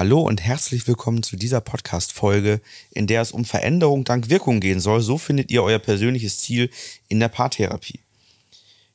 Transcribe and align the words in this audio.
Hallo 0.00 0.22
und 0.22 0.40
herzlich 0.40 0.88
willkommen 0.88 1.22
zu 1.22 1.36
dieser 1.36 1.60
Podcast-Folge, 1.60 2.62
in 2.90 3.06
der 3.06 3.20
es 3.20 3.32
um 3.32 3.44
Veränderung 3.44 4.04
dank 4.04 4.30
Wirkung 4.30 4.60
gehen 4.60 4.80
soll. 4.80 5.02
So 5.02 5.18
findet 5.18 5.50
ihr 5.50 5.62
euer 5.62 5.78
persönliches 5.78 6.38
Ziel 6.38 6.70
in 7.08 7.20
der 7.20 7.28
Paartherapie. 7.28 8.00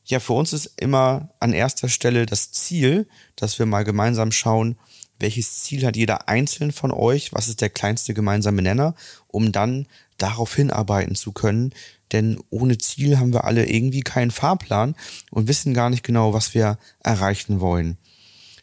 Ja, 0.06 0.20
für 0.20 0.34
uns 0.34 0.52
ist 0.52 0.72
immer 0.78 1.30
an 1.40 1.54
erster 1.54 1.90
Stelle 1.90 2.26
das 2.26 2.52
Ziel, 2.52 3.08
dass 3.36 3.60
wir 3.60 3.68
mal 3.68 3.84
gemeinsam 3.84 4.32
schauen, 4.32 4.80
welches 5.20 5.62
Ziel 5.62 5.86
hat 5.86 5.96
jeder 5.96 6.28
einzeln 6.28 6.72
von 6.72 6.90
euch, 6.92 7.32
was 7.34 7.50
ist 7.50 7.62
der 7.62 7.70
kleinste 7.70 8.16
gemeinsame 8.16 8.64
Nenner, 8.64 8.96
um 9.28 9.52
dann 9.52 9.86
darauf 10.18 10.56
hinarbeiten 10.56 11.14
zu 11.14 11.34
können. 11.34 11.72
Denn 12.14 12.40
ohne 12.50 12.80
Ziel 12.80 13.20
haben 13.20 13.32
wir 13.32 13.44
alle 13.44 13.68
irgendwie 13.68 14.02
keinen 14.02 14.32
Fahrplan 14.32 14.96
und 15.30 15.48
wissen 15.48 15.76
gar 15.76 15.92
nicht 15.92 16.04
genau, 16.04 16.34
was 16.34 16.56
wir 16.56 16.80
erreichen 17.04 17.60
wollen. 17.60 18.00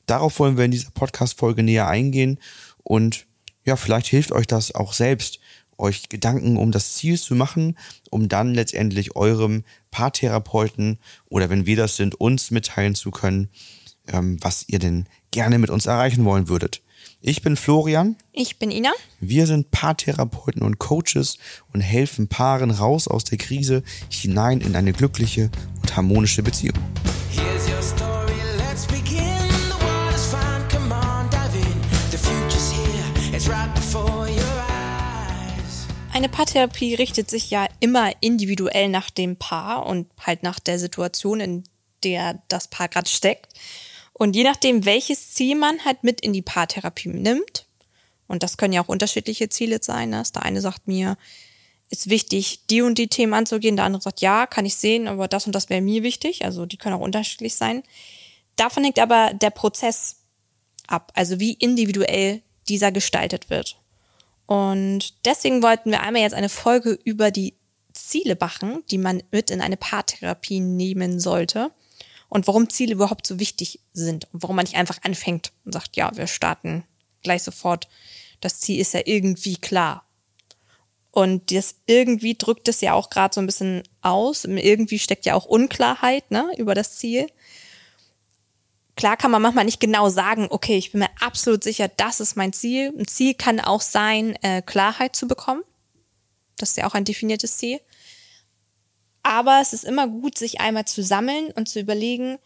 Darauf 0.06 0.38
wollen 0.38 0.56
wir 0.56 0.64
in 0.64 0.70
dieser 0.70 0.90
Podcast-Folge 0.90 1.62
näher 1.62 1.88
eingehen 1.88 2.38
und 2.82 3.26
ja, 3.64 3.76
vielleicht 3.76 4.08
hilft 4.08 4.32
euch 4.32 4.46
das 4.46 4.74
auch 4.74 4.92
selbst, 4.92 5.38
euch 5.78 6.08
Gedanken 6.08 6.56
um 6.56 6.72
das 6.72 6.94
Ziel 6.94 7.18
zu 7.18 7.34
machen, 7.34 7.76
um 8.10 8.28
dann 8.28 8.54
letztendlich 8.54 9.16
eurem 9.16 9.64
Paartherapeuten 9.90 10.98
oder 11.28 11.50
wenn 11.50 11.66
wir 11.66 11.76
das 11.76 11.96
sind, 11.96 12.20
uns 12.20 12.50
mitteilen 12.50 12.94
zu 12.94 13.10
können, 13.10 13.48
ähm, 14.08 14.38
was 14.40 14.64
ihr 14.68 14.78
denn 14.78 15.06
gerne 15.30 15.58
mit 15.58 15.70
uns 15.70 15.86
erreichen 15.86 16.24
wollen 16.24 16.48
würdet. 16.48 16.82
Ich 17.20 17.42
bin 17.42 17.56
Florian. 17.56 18.16
Ich 18.32 18.58
bin 18.58 18.70
Ina. 18.70 18.90
Wir 19.20 19.46
sind 19.46 19.70
Paartherapeuten 19.70 20.62
und 20.62 20.78
Coaches 20.78 21.38
und 21.72 21.80
helfen 21.80 22.28
Paaren 22.28 22.70
raus 22.70 23.06
aus 23.06 23.24
der 23.24 23.38
Krise 23.38 23.82
hinein 24.08 24.60
in 24.60 24.74
eine 24.74 24.92
glückliche 24.92 25.50
und 25.80 25.96
harmonische 25.96 26.42
Beziehung. 26.42 26.78
Eine 36.22 36.30
Paartherapie 36.30 36.94
richtet 36.94 37.28
sich 37.28 37.50
ja 37.50 37.66
immer 37.80 38.12
individuell 38.20 38.88
nach 38.88 39.10
dem 39.10 39.34
Paar 39.34 39.86
und 39.86 40.06
halt 40.20 40.44
nach 40.44 40.60
der 40.60 40.78
Situation, 40.78 41.40
in 41.40 41.64
der 42.04 42.40
das 42.46 42.68
Paar 42.68 42.86
gerade 42.86 43.10
steckt. 43.10 43.52
Und 44.12 44.36
je 44.36 44.44
nachdem, 44.44 44.84
welches 44.84 45.32
Ziel 45.34 45.56
man 45.56 45.84
halt 45.84 46.04
mit 46.04 46.20
in 46.20 46.32
die 46.32 46.40
Paartherapie 46.40 47.08
nimmt, 47.08 47.66
und 48.28 48.44
das 48.44 48.56
können 48.56 48.72
ja 48.72 48.84
auch 48.84 48.88
unterschiedliche 48.88 49.48
Ziele 49.48 49.80
sein, 49.82 50.10
ne? 50.10 50.22
der 50.32 50.44
eine 50.44 50.60
sagt 50.60 50.86
mir, 50.86 51.16
ist 51.90 52.08
wichtig, 52.08 52.68
die 52.70 52.82
und 52.82 52.98
die 52.98 53.08
Themen 53.08 53.34
anzugehen, 53.34 53.74
der 53.74 53.86
andere 53.86 54.02
sagt, 54.02 54.20
ja, 54.20 54.46
kann 54.46 54.64
ich 54.64 54.76
sehen, 54.76 55.08
aber 55.08 55.26
das 55.26 55.46
und 55.46 55.56
das 55.56 55.70
wäre 55.70 55.80
mir 55.80 56.04
wichtig, 56.04 56.44
also 56.44 56.66
die 56.66 56.76
können 56.76 56.94
auch 56.94 57.00
unterschiedlich 57.00 57.56
sein. 57.56 57.82
Davon 58.54 58.84
hängt 58.84 59.00
aber 59.00 59.34
der 59.34 59.50
Prozess 59.50 60.18
ab, 60.86 61.10
also 61.16 61.40
wie 61.40 61.54
individuell 61.54 62.42
dieser 62.68 62.92
gestaltet 62.92 63.50
wird. 63.50 63.81
Und 64.52 65.24
deswegen 65.24 65.62
wollten 65.62 65.92
wir 65.92 66.02
einmal 66.02 66.20
jetzt 66.20 66.34
eine 66.34 66.50
Folge 66.50 66.98
über 67.04 67.30
die 67.30 67.54
Ziele 67.94 68.36
machen, 68.38 68.84
die 68.90 68.98
man 68.98 69.22
mit 69.30 69.50
in 69.50 69.62
eine 69.62 69.78
Paartherapie 69.78 70.60
nehmen 70.60 71.20
sollte 71.20 71.70
und 72.28 72.46
warum 72.46 72.68
Ziele 72.68 72.92
überhaupt 72.92 73.26
so 73.26 73.38
wichtig 73.38 73.80
sind 73.94 74.26
und 74.30 74.42
warum 74.42 74.56
man 74.56 74.66
nicht 74.66 74.76
einfach 74.76 74.98
anfängt 75.04 75.52
und 75.64 75.72
sagt, 75.72 75.96
ja, 75.96 76.14
wir 76.16 76.26
starten 76.26 76.84
gleich 77.22 77.42
sofort. 77.44 77.88
Das 78.42 78.60
Ziel 78.60 78.78
ist 78.78 78.92
ja 78.92 79.00
irgendwie 79.06 79.56
klar. 79.56 80.04
Und 81.10 81.50
das 81.50 81.76
irgendwie 81.86 82.34
drückt 82.34 82.68
es 82.68 82.82
ja 82.82 82.92
auch 82.92 83.08
gerade 83.08 83.34
so 83.34 83.40
ein 83.40 83.46
bisschen 83.46 83.84
aus. 84.02 84.44
Irgendwie 84.44 84.98
steckt 84.98 85.24
ja 85.24 85.34
auch 85.34 85.46
Unklarheit 85.46 86.30
ne, 86.30 86.50
über 86.58 86.74
das 86.74 86.96
Ziel 86.96 87.26
klar 89.02 89.16
kann 89.16 89.32
man 89.32 89.42
manchmal 89.42 89.64
nicht 89.64 89.80
genau 89.80 90.10
sagen, 90.10 90.46
okay, 90.48 90.76
ich 90.78 90.92
bin 90.92 91.00
mir 91.00 91.10
absolut 91.18 91.64
sicher, 91.64 91.88
das 91.88 92.20
ist 92.20 92.36
mein 92.36 92.52
Ziel. 92.52 92.94
Ein 92.96 93.08
Ziel 93.08 93.34
kann 93.34 93.58
auch 93.58 93.80
sein, 93.80 94.36
äh, 94.42 94.62
Klarheit 94.62 95.16
zu 95.16 95.26
bekommen. 95.26 95.64
Das 96.56 96.70
ist 96.70 96.76
ja 96.76 96.86
auch 96.86 96.94
ein 96.94 97.04
definiertes 97.04 97.56
Ziel. 97.56 97.80
Aber 99.24 99.58
es 99.60 99.72
ist 99.72 99.82
immer 99.82 100.06
gut, 100.06 100.38
sich 100.38 100.60
einmal 100.60 100.84
zu 100.84 101.02
sammeln 101.02 101.50
und 101.50 101.68
zu 101.68 101.80
überlegen, 101.80 102.38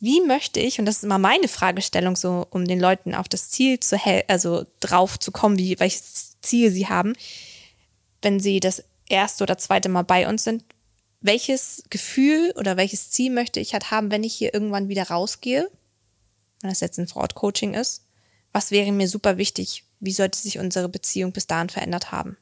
wie 0.00 0.20
möchte 0.20 0.60
ich, 0.60 0.78
und 0.78 0.84
das 0.84 0.98
ist 0.98 1.04
immer 1.04 1.16
meine 1.16 1.48
Fragestellung, 1.48 2.14
so 2.14 2.46
um 2.50 2.66
den 2.66 2.78
Leuten 2.78 3.14
auf 3.14 3.26
das 3.26 3.48
Ziel 3.48 3.80
zu 3.80 3.96
helfen, 3.96 4.28
also 4.28 4.66
drauf 4.80 5.18
zu 5.18 5.32
kommen, 5.32 5.56
wie, 5.56 5.80
welches 5.80 6.38
Ziel 6.42 6.70
sie 6.70 6.88
haben, 6.88 7.14
wenn 8.20 8.38
sie 8.38 8.60
das 8.60 8.84
erste 9.08 9.44
oder 9.44 9.56
zweite 9.56 9.88
Mal 9.88 10.02
bei 10.02 10.28
uns 10.28 10.44
sind, 10.44 10.62
welches 11.20 11.82
Gefühl 11.90 12.52
oder 12.56 12.76
welches 12.76 13.10
Ziel 13.10 13.32
möchte 13.32 13.60
ich 13.60 13.72
halt 13.72 13.90
haben, 13.90 14.10
wenn 14.10 14.24
ich 14.24 14.34
hier 14.34 14.54
irgendwann 14.54 14.88
wieder 14.88 15.04
rausgehe, 15.04 15.70
wenn 16.60 16.70
das 16.70 16.80
jetzt 16.80 16.98
ein 16.98 17.08
Fraud-Coaching 17.08 17.74
ist, 17.74 18.04
was 18.52 18.70
wäre 18.70 18.92
mir 18.92 19.08
super 19.08 19.36
wichtig, 19.36 19.84
wie 20.00 20.12
sollte 20.12 20.38
sich 20.38 20.58
unsere 20.58 20.88
Beziehung 20.88 21.32
bis 21.32 21.46
dahin 21.46 21.68
verändert 21.68 22.12
haben. 22.12 22.36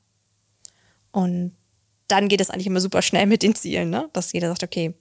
Und 1.10 1.56
dann 2.09 2.28
geht 2.28 2.41
es 2.41 2.50
eigentlich 2.50 2.66
immer 2.66 2.81
super 2.81 3.03
schnell 3.03 3.26
mit 3.26 3.42
den 3.42 3.54
Zielen, 3.54 3.91
ne? 3.91 4.09
dass 4.12 4.32
jeder 4.32 4.48
sagt, 4.48 4.62
okay, 4.62 4.94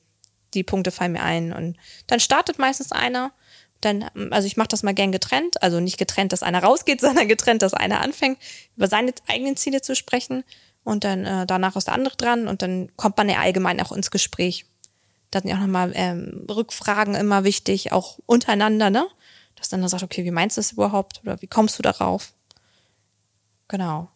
die 0.54 0.64
Punkte 0.64 0.92
fallen 0.92 1.12
mir 1.12 1.22
ein 1.22 1.52
und 1.52 1.78
dann 2.08 2.20
startet 2.20 2.60
meistens 2.60 2.92
einer. 2.92 3.34
Dann, 3.82 4.04
also 4.32 4.48
ich 4.48 4.58
mache 4.58 4.70
das 4.70 4.84
mal 4.84 4.94
gern 4.94 5.12
getrennt, 5.12 5.62
also 5.62 5.82
nicht 5.82 5.98
getrennt, 5.98 6.32
dass 6.32 6.44
einer 6.44 6.64
rausgeht, 6.64 7.02
sondern 7.02 7.28
getrennt, 7.28 7.62
dass 7.62 7.74
einer 7.74 8.00
anfängt, 8.00 8.40
über 8.78 8.88
seine 8.88 9.14
eigenen 9.28 9.58
Ziele 9.58 9.82
zu 9.82 9.96
sprechen 9.96 10.44
und 10.86 11.04
dann 11.04 11.26
äh, 11.26 11.46
danach 11.48 11.76
ist 11.76 11.88
der 11.88 11.96
andere 11.96 12.16
dran 12.16 12.48
und 12.48 12.62
dann 12.62 12.96
kommt 12.96 13.18
man 13.18 13.28
ja 13.28 13.40
allgemein 13.40 13.82
auch 13.82 13.92
ins 13.92 14.12
Gespräch. 14.12 14.66
Da 15.32 15.42
sind 15.42 15.50
ja 15.50 15.56
auch 15.56 15.62
nochmal 15.62 15.92
ähm, 15.96 16.46
Rückfragen 16.48 17.16
immer 17.16 17.44
wichtig, 17.44 17.92
auch 17.92 18.20
untereinander, 18.28 18.92
ne? 18.92 19.06
Dass 19.56 19.68
dann, 19.68 19.82
dann 19.82 19.90
sagt, 19.90 20.04
okay, 20.04 20.24
wie 20.24 20.32
meinst 20.32 20.58
du 20.58 20.62
das 20.62 20.74
überhaupt 20.74 21.22
oder 21.24 21.42
wie 21.42 21.48
kommst 21.48 21.80
du 21.80 21.82
darauf? 21.82 22.34
Genau. 23.68 24.10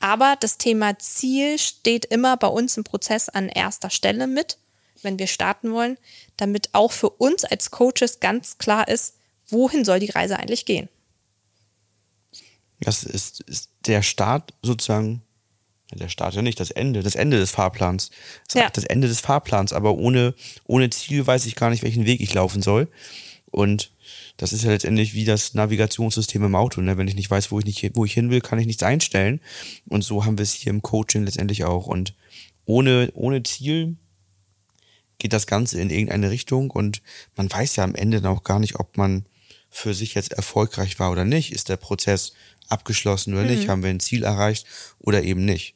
Aber 0.00 0.36
das 0.40 0.56
Thema 0.56 0.98
Ziel 0.98 1.58
steht 1.58 2.06
immer 2.06 2.38
bei 2.38 2.46
uns 2.46 2.78
im 2.78 2.84
Prozess 2.84 3.28
an 3.28 3.50
erster 3.50 3.90
Stelle 3.90 4.26
mit, 4.26 4.56
wenn 5.02 5.18
wir 5.18 5.26
starten 5.26 5.72
wollen, 5.72 5.98
damit 6.38 6.70
auch 6.72 6.92
für 6.92 7.10
uns 7.10 7.44
als 7.44 7.70
Coaches 7.70 8.18
ganz 8.20 8.56
klar 8.56 8.88
ist, 8.88 9.16
wohin 9.46 9.84
soll 9.84 10.00
die 10.00 10.10
Reise 10.10 10.38
eigentlich 10.38 10.64
gehen. 10.64 10.88
Das 12.80 13.02
ist, 13.02 13.42
ist 13.42 13.70
der 13.84 14.02
Start 14.02 14.54
sozusagen 14.62 15.22
der 15.96 16.08
Start 16.08 16.34
ja 16.34 16.42
nicht, 16.42 16.60
das 16.60 16.70
Ende, 16.70 17.02
das 17.02 17.14
Ende 17.14 17.38
des 17.38 17.50
Fahrplans. 17.50 18.10
Das, 18.48 18.54
ja. 18.54 18.70
das 18.70 18.84
Ende 18.84 19.08
des 19.08 19.20
Fahrplans, 19.20 19.72
aber 19.72 19.94
ohne, 19.94 20.34
ohne 20.64 20.90
Ziel 20.90 21.26
weiß 21.26 21.46
ich 21.46 21.56
gar 21.56 21.70
nicht, 21.70 21.82
welchen 21.82 22.04
Weg 22.04 22.20
ich 22.20 22.34
laufen 22.34 22.60
soll. 22.62 22.88
Und 23.50 23.90
das 24.36 24.52
ist 24.52 24.64
ja 24.64 24.70
letztendlich 24.70 25.14
wie 25.14 25.24
das 25.24 25.54
Navigationssystem 25.54 26.44
im 26.44 26.54
Auto. 26.54 26.80
Ne? 26.80 26.96
Wenn 26.96 27.08
ich 27.08 27.14
nicht 27.14 27.30
weiß, 27.30 27.50
wo 27.50 27.58
ich, 27.58 27.64
nicht, 27.64 27.90
wo 27.94 28.04
ich 28.04 28.12
hin 28.12 28.30
will, 28.30 28.40
kann 28.40 28.58
ich 28.58 28.66
nichts 28.66 28.82
einstellen. 28.82 29.40
Und 29.88 30.04
so 30.04 30.24
haben 30.24 30.38
wir 30.38 30.42
es 30.42 30.52
hier 30.52 30.70
im 30.70 30.82
Coaching 30.82 31.24
letztendlich 31.24 31.64
auch. 31.64 31.86
Und 31.86 32.14
ohne, 32.66 33.10
ohne 33.14 33.42
Ziel 33.42 33.96
geht 35.18 35.32
das 35.32 35.46
Ganze 35.46 35.80
in 35.80 35.90
irgendeine 35.90 36.30
Richtung 36.30 36.70
und 36.70 37.02
man 37.34 37.50
weiß 37.50 37.76
ja 37.76 37.84
am 37.84 37.94
Ende 37.94 38.26
auch 38.28 38.44
gar 38.44 38.60
nicht, 38.60 38.76
ob 38.76 38.96
man 38.96 39.26
für 39.70 39.92
sich 39.92 40.14
jetzt 40.14 40.32
erfolgreich 40.32 40.98
war 40.98 41.10
oder 41.10 41.24
nicht. 41.24 41.52
Ist 41.52 41.68
der 41.68 41.76
Prozess 41.76 42.32
abgeschlossen 42.68 43.34
oder 43.34 43.42
mhm. 43.42 43.50
nicht? 43.50 43.68
Haben 43.68 43.82
wir 43.82 43.90
ein 43.90 44.00
Ziel 44.00 44.22
erreicht 44.22 44.66
oder 44.98 45.22
eben 45.22 45.44
nicht? 45.44 45.74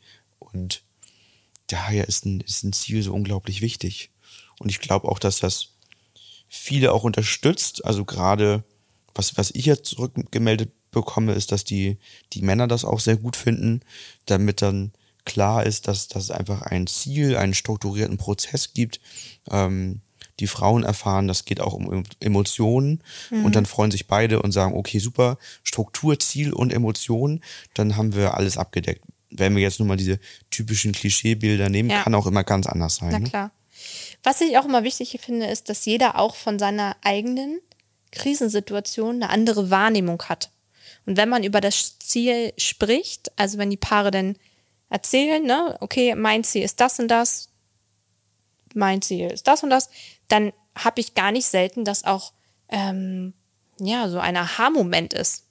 Und 0.52 0.82
daher 1.66 2.08
ist 2.08 2.24
ein, 2.24 2.40
ist 2.40 2.64
ein 2.64 2.72
Ziel 2.72 3.02
so 3.02 3.12
unglaublich 3.12 3.60
wichtig. 3.60 4.10
Und 4.58 4.68
ich 4.68 4.80
glaube 4.80 5.08
auch, 5.08 5.18
dass 5.18 5.40
das 5.40 5.68
viele 6.48 6.92
auch 6.92 7.04
unterstützt. 7.04 7.84
Also 7.84 8.04
gerade, 8.04 8.64
was, 9.14 9.36
was 9.36 9.50
ich 9.52 9.66
jetzt 9.66 9.86
zurückgemeldet 9.86 10.70
bekomme, 10.90 11.32
ist, 11.32 11.52
dass 11.52 11.64
die, 11.64 11.98
die 12.34 12.42
Männer 12.42 12.68
das 12.68 12.84
auch 12.84 13.00
sehr 13.00 13.16
gut 13.16 13.36
finden, 13.36 13.80
damit 14.26 14.62
dann 14.62 14.92
klar 15.24 15.64
ist, 15.64 15.88
dass, 15.88 16.08
dass 16.08 16.24
es 16.24 16.30
einfach 16.30 16.62
ein 16.62 16.86
Ziel, 16.86 17.36
einen 17.36 17.54
strukturierten 17.54 18.18
Prozess 18.18 18.74
gibt. 18.74 19.00
Ähm, 19.50 20.02
die 20.40 20.46
Frauen 20.46 20.82
erfahren, 20.82 21.28
das 21.28 21.44
geht 21.44 21.60
auch 21.60 21.72
um 21.72 22.04
Emotionen 22.20 23.02
mhm. 23.30 23.44
und 23.44 23.54
dann 23.54 23.66
freuen 23.66 23.90
sich 23.90 24.06
beide 24.06 24.42
und 24.42 24.52
sagen, 24.52 24.74
okay, 24.74 24.98
super, 24.98 25.38
Struktur, 25.62 26.18
Ziel 26.18 26.52
und 26.52 26.72
Emotionen, 26.72 27.44
dann 27.74 27.96
haben 27.96 28.14
wir 28.14 28.34
alles 28.34 28.56
abgedeckt 28.56 29.04
wenn 29.32 29.54
wir 29.56 29.62
jetzt 29.62 29.78
nur 29.78 29.88
mal 29.88 29.96
diese 29.96 30.18
typischen 30.50 30.92
Klischeebilder 30.92 31.68
nehmen, 31.68 31.90
ja. 31.90 32.02
kann 32.02 32.14
auch 32.14 32.26
immer 32.26 32.44
ganz 32.44 32.66
anders 32.66 32.96
sein. 32.96 33.10
Na 33.12 33.18
ne? 33.18 33.28
klar. 33.28 33.50
Was 34.22 34.40
ich 34.40 34.56
auch 34.58 34.64
immer 34.64 34.84
wichtig 34.84 35.18
finde, 35.20 35.46
ist, 35.46 35.68
dass 35.68 35.84
jeder 35.84 36.18
auch 36.18 36.36
von 36.36 36.58
seiner 36.58 36.96
eigenen 37.02 37.60
Krisensituation 38.12 39.16
eine 39.16 39.30
andere 39.30 39.70
Wahrnehmung 39.70 40.22
hat. 40.24 40.50
Und 41.06 41.16
wenn 41.16 41.28
man 41.28 41.42
über 41.42 41.60
das 41.60 41.98
Ziel 41.98 42.52
spricht, 42.56 43.32
also 43.36 43.58
wenn 43.58 43.70
die 43.70 43.76
Paare 43.76 44.10
dann 44.10 44.36
erzählen, 44.88 45.42
ne, 45.42 45.76
okay, 45.80 46.14
mein 46.14 46.44
Ziel 46.44 46.62
ist 46.62 46.80
das 46.80 47.00
und 47.00 47.08
das, 47.08 47.48
mein 48.74 49.02
Ziel 49.02 49.30
ist 49.30 49.46
das 49.48 49.62
und 49.62 49.70
das, 49.70 49.90
dann 50.28 50.52
habe 50.76 51.00
ich 51.00 51.14
gar 51.14 51.32
nicht 51.32 51.46
selten, 51.46 51.84
dass 51.84 52.04
auch 52.04 52.32
ähm, 52.68 53.34
ja 53.78 54.08
so 54.08 54.20
ein 54.20 54.36
Aha-Moment 54.36 55.12
ist. 55.14 55.44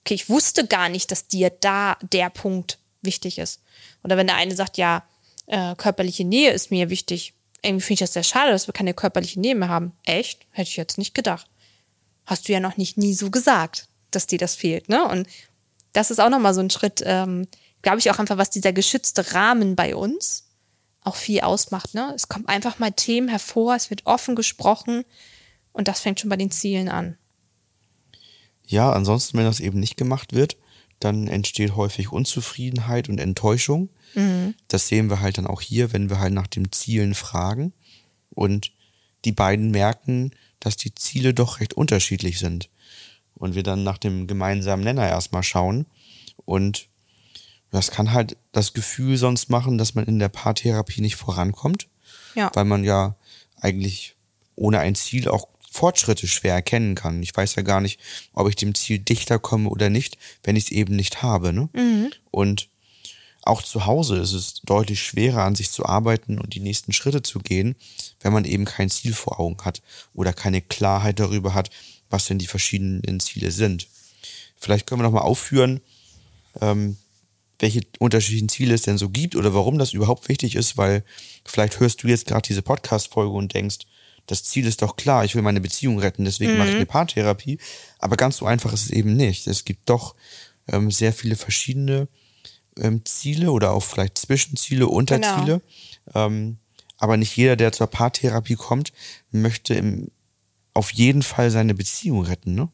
Okay, 0.00 0.14
ich 0.14 0.28
wusste 0.28 0.66
gar 0.66 0.88
nicht, 0.88 1.10
dass 1.10 1.28
dir 1.28 1.50
da 1.50 1.96
der 2.00 2.30
Punkt 2.30 2.78
wichtig 3.06 3.38
ist. 3.38 3.62
Oder 4.04 4.18
wenn 4.18 4.26
der 4.26 4.36
eine 4.36 4.54
sagt, 4.54 4.76
ja, 4.76 5.02
äh, 5.46 5.74
körperliche 5.76 6.24
Nähe 6.24 6.50
ist 6.50 6.70
mir 6.70 6.90
wichtig. 6.90 7.32
Irgendwie 7.62 7.82
finde 7.82 7.94
ich 7.94 8.00
das 8.00 8.12
sehr 8.12 8.22
schade, 8.22 8.52
dass 8.52 8.68
wir 8.68 8.74
keine 8.74 8.92
körperliche 8.92 9.40
Nähe 9.40 9.54
mehr 9.54 9.70
haben. 9.70 9.92
Echt? 10.04 10.46
Hätte 10.50 10.68
ich 10.68 10.76
jetzt 10.76 10.98
nicht 10.98 11.14
gedacht. 11.14 11.48
Hast 12.26 12.48
du 12.48 12.52
ja 12.52 12.60
noch 12.60 12.76
nicht 12.76 12.98
nie 12.98 13.14
so 13.14 13.30
gesagt. 13.30 13.88
dass 14.10 14.26
dir 14.26 14.38
das 14.38 14.54
fehlt. 14.54 14.88
Ne? 14.88 15.06
Und 15.06 15.26
das 15.92 16.10
ist 16.10 16.20
auch 16.20 16.30
nochmal 16.30 16.54
so 16.54 16.60
ein 16.60 16.70
Schritt, 16.70 17.02
ähm, 17.04 17.46
glaube 17.82 17.98
ich, 17.98 18.10
auch 18.10 18.18
einfach, 18.18 18.38
was 18.38 18.50
dieser 18.50 18.72
geschützte 18.72 19.34
Rahmen 19.34 19.76
bei 19.76 19.94
uns 19.94 20.44
auch 21.02 21.16
viel 21.16 21.40
ausmacht. 21.40 21.94
Ne? 21.94 22.12
Es 22.14 22.28
kommen 22.28 22.46
einfach 22.46 22.78
mal 22.78 22.92
Themen 22.92 23.28
hervor, 23.28 23.74
es 23.74 23.90
wird 23.90 24.06
offen 24.06 24.34
gesprochen 24.34 25.04
und 25.72 25.88
das 25.88 26.00
fängt 26.00 26.20
schon 26.20 26.30
bei 26.30 26.36
den 26.36 26.50
Zielen 26.50 26.88
an. 26.88 27.18
Ja, 28.64 28.90
ansonsten, 28.92 29.38
wenn 29.38 29.44
das 29.44 29.60
eben 29.60 29.78
nicht 29.78 29.96
gemacht 29.96 30.32
wird, 30.32 30.56
dann 31.00 31.28
entsteht 31.28 31.76
häufig 31.76 32.12
Unzufriedenheit 32.12 33.08
und 33.08 33.18
Enttäuschung. 33.18 33.90
Mhm. 34.14 34.54
Das 34.68 34.88
sehen 34.88 35.10
wir 35.10 35.20
halt 35.20 35.38
dann 35.38 35.46
auch 35.46 35.60
hier, 35.60 35.92
wenn 35.92 36.10
wir 36.10 36.20
halt 36.20 36.32
nach 36.32 36.46
den 36.46 36.72
Zielen 36.72 37.14
fragen 37.14 37.72
und 38.30 38.72
die 39.24 39.32
beiden 39.32 39.70
merken, 39.70 40.30
dass 40.60 40.76
die 40.76 40.94
Ziele 40.94 41.34
doch 41.34 41.60
recht 41.60 41.74
unterschiedlich 41.74 42.38
sind. 42.38 42.70
Und 43.34 43.54
wir 43.54 43.62
dann 43.62 43.84
nach 43.84 43.98
dem 43.98 44.26
gemeinsamen 44.26 44.82
Nenner 44.82 45.06
erstmal 45.06 45.42
schauen. 45.42 45.84
Und 46.46 46.88
das 47.70 47.90
kann 47.90 48.12
halt 48.12 48.36
das 48.52 48.72
Gefühl 48.72 49.18
sonst 49.18 49.50
machen, 49.50 49.76
dass 49.76 49.94
man 49.94 50.06
in 50.06 50.18
der 50.18 50.30
Paartherapie 50.30 51.02
nicht 51.02 51.16
vorankommt. 51.16 51.88
Ja. 52.34 52.50
Weil 52.54 52.64
man 52.64 52.84
ja 52.84 53.16
eigentlich 53.60 54.14
ohne 54.54 54.78
ein 54.78 54.94
Ziel 54.94 55.28
auch 55.28 55.48
Fortschritte 55.76 56.26
schwer 56.26 56.54
erkennen 56.54 56.94
kann. 56.94 57.22
Ich 57.22 57.36
weiß 57.36 57.54
ja 57.56 57.62
gar 57.62 57.82
nicht, 57.82 58.00
ob 58.32 58.48
ich 58.48 58.56
dem 58.56 58.74
Ziel 58.74 58.98
dichter 58.98 59.38
komme 59.38 59.68
oder 59.68 59.90
nicht, 59.90 60.16
wenn 60.42 60.56
ich 60.56 60.64
es 60.64 60.70
eben 60.70 60.96
nicht 60.96 61.22
habe. 61.22 61.52
Ne? 61.52 61.68
Mhm. 61.74 62.12
Und 62.30 62.68
auch 63.42 63.62
zu 63.62 63.84
Hause 63.86 64.16
ist 64.16 64.32
es 64.32 64.62
deutlich 64.64 65.02
schwerer, 65.02 65.42
an 65.42 65.54
sich 65.54 65.70
zu 65.70 65.84
arbeiten 65.84 66.38
und 66.38 66.54
die 66.54 66.60
nächsten 66.60 66.92
Schritte 66.92 67.22
zu 67.22 67.38
gehen, 67.38 67.76
wenn 68.20 68.32
man 68.32 68.44
eben 68.44 68.64
kein 68.64 68.90
Ziel 68.90 69.12
vor 69.12 69.38
Augen 69.38 69.64
hat 69.64 69.82
oder 70.14 70.32
keine 70.32 70.62
Klarheit 70.62 71.20
darüber 71.20 71.54
hat, 71.54 71.70
was 72.08 72.26
denn 72.26 72.38
die 72.38 72.46
verschiedenen 72.46 73.20
Ziele 73.20 73.52
sind. 73.52 73.86
Vielleicht 74.56 74.86
können 74.86 75.00
wir 75.00 75.04
nochmal 75.04 75.22
aufführen, 75.22 75.80
ähm, 76.60 76.96
welche 77.58 77.82
unterschiedlichen 77.98 78.48
Ziele 78.48 78.74
es 78.74 78.82
denn 78.82 78.98
so 78.98 79.10
gibt 79.10 79.36
oder 79.36 79.54
warum 79.54 79.78
das 79.78 79.92
überhaupt 79.92 80.28
wichtig 80.28 80.56
ist, 80.56 80.76
weil 80.76 81.04
vielleicht 81.44 81.80
hörst 81.80 82.02
du 82.02 82.08
jetzt 82.08 82.26
gerade 82.26 82.46
diese 82.46 82.62
Podcast-Folge 82.62 83.32
und 83.32 83.54
denkst, 83.54 83.78
das 84.26 84.44
Ziel 84.44 84.66
ist 84.66 84.82
doch 84.82 84.96
klar, 84.96 85.24
ich 85.24 85.34
will 85.34 85.42
meine 85.42 85.60
Beziehung 85.60 85.98
retten, 85.98 86.24
deswegen 86.24 86.52
mhm. 86.52 86.58
mache 86.58 86.68
ich 86.70 86.76
eine 86.76 86.86
Paartherapie. 86.86 87.58
Aber 87.98 88.16
ganz 88.16 88.38
so 88.38 88.46
einfach 88.46 88.72
ist 88.72 88.84
es 88.84 88.90
eben 88.90 89.16
nicht. 89.16 89.46
Es 89.46 89.64
gibt 89.64 89.88
doch 89.88 90.14
ähm, 90.68 90.90
sehr 90.90 91.12
viele 91.12 91.36
verschiedene 91.36 92.08
ähm, 92.78 93.04
Ziele 93.04 93.52
oder 93.52 93.72
auch 93.72 93.82
vielleicht 93.82 94.18
Zwischenziele, 94.18 94.88
Unterziele. 94.88 95.62
Genau. 96.06 96.26
Ähm, 96.26 96.58
aber 96.98 97.16
nicht 97.16 97.36
jeder, 97.36 97.56
der 97.56 97.72
zur 97.72 97.86
Paartherapie 97.86 98.56
kommt, 98.56 98.92
möchte 99.30 99.74
im, 99.74 100.10
auf 100.74 100.90
jeden 100.92 101.22
Fall 101.22 101.50
seine 101.50 101.74
Beziehung 101.74 102.22
retten, 102.22 102.54
ne? 102.54 102.68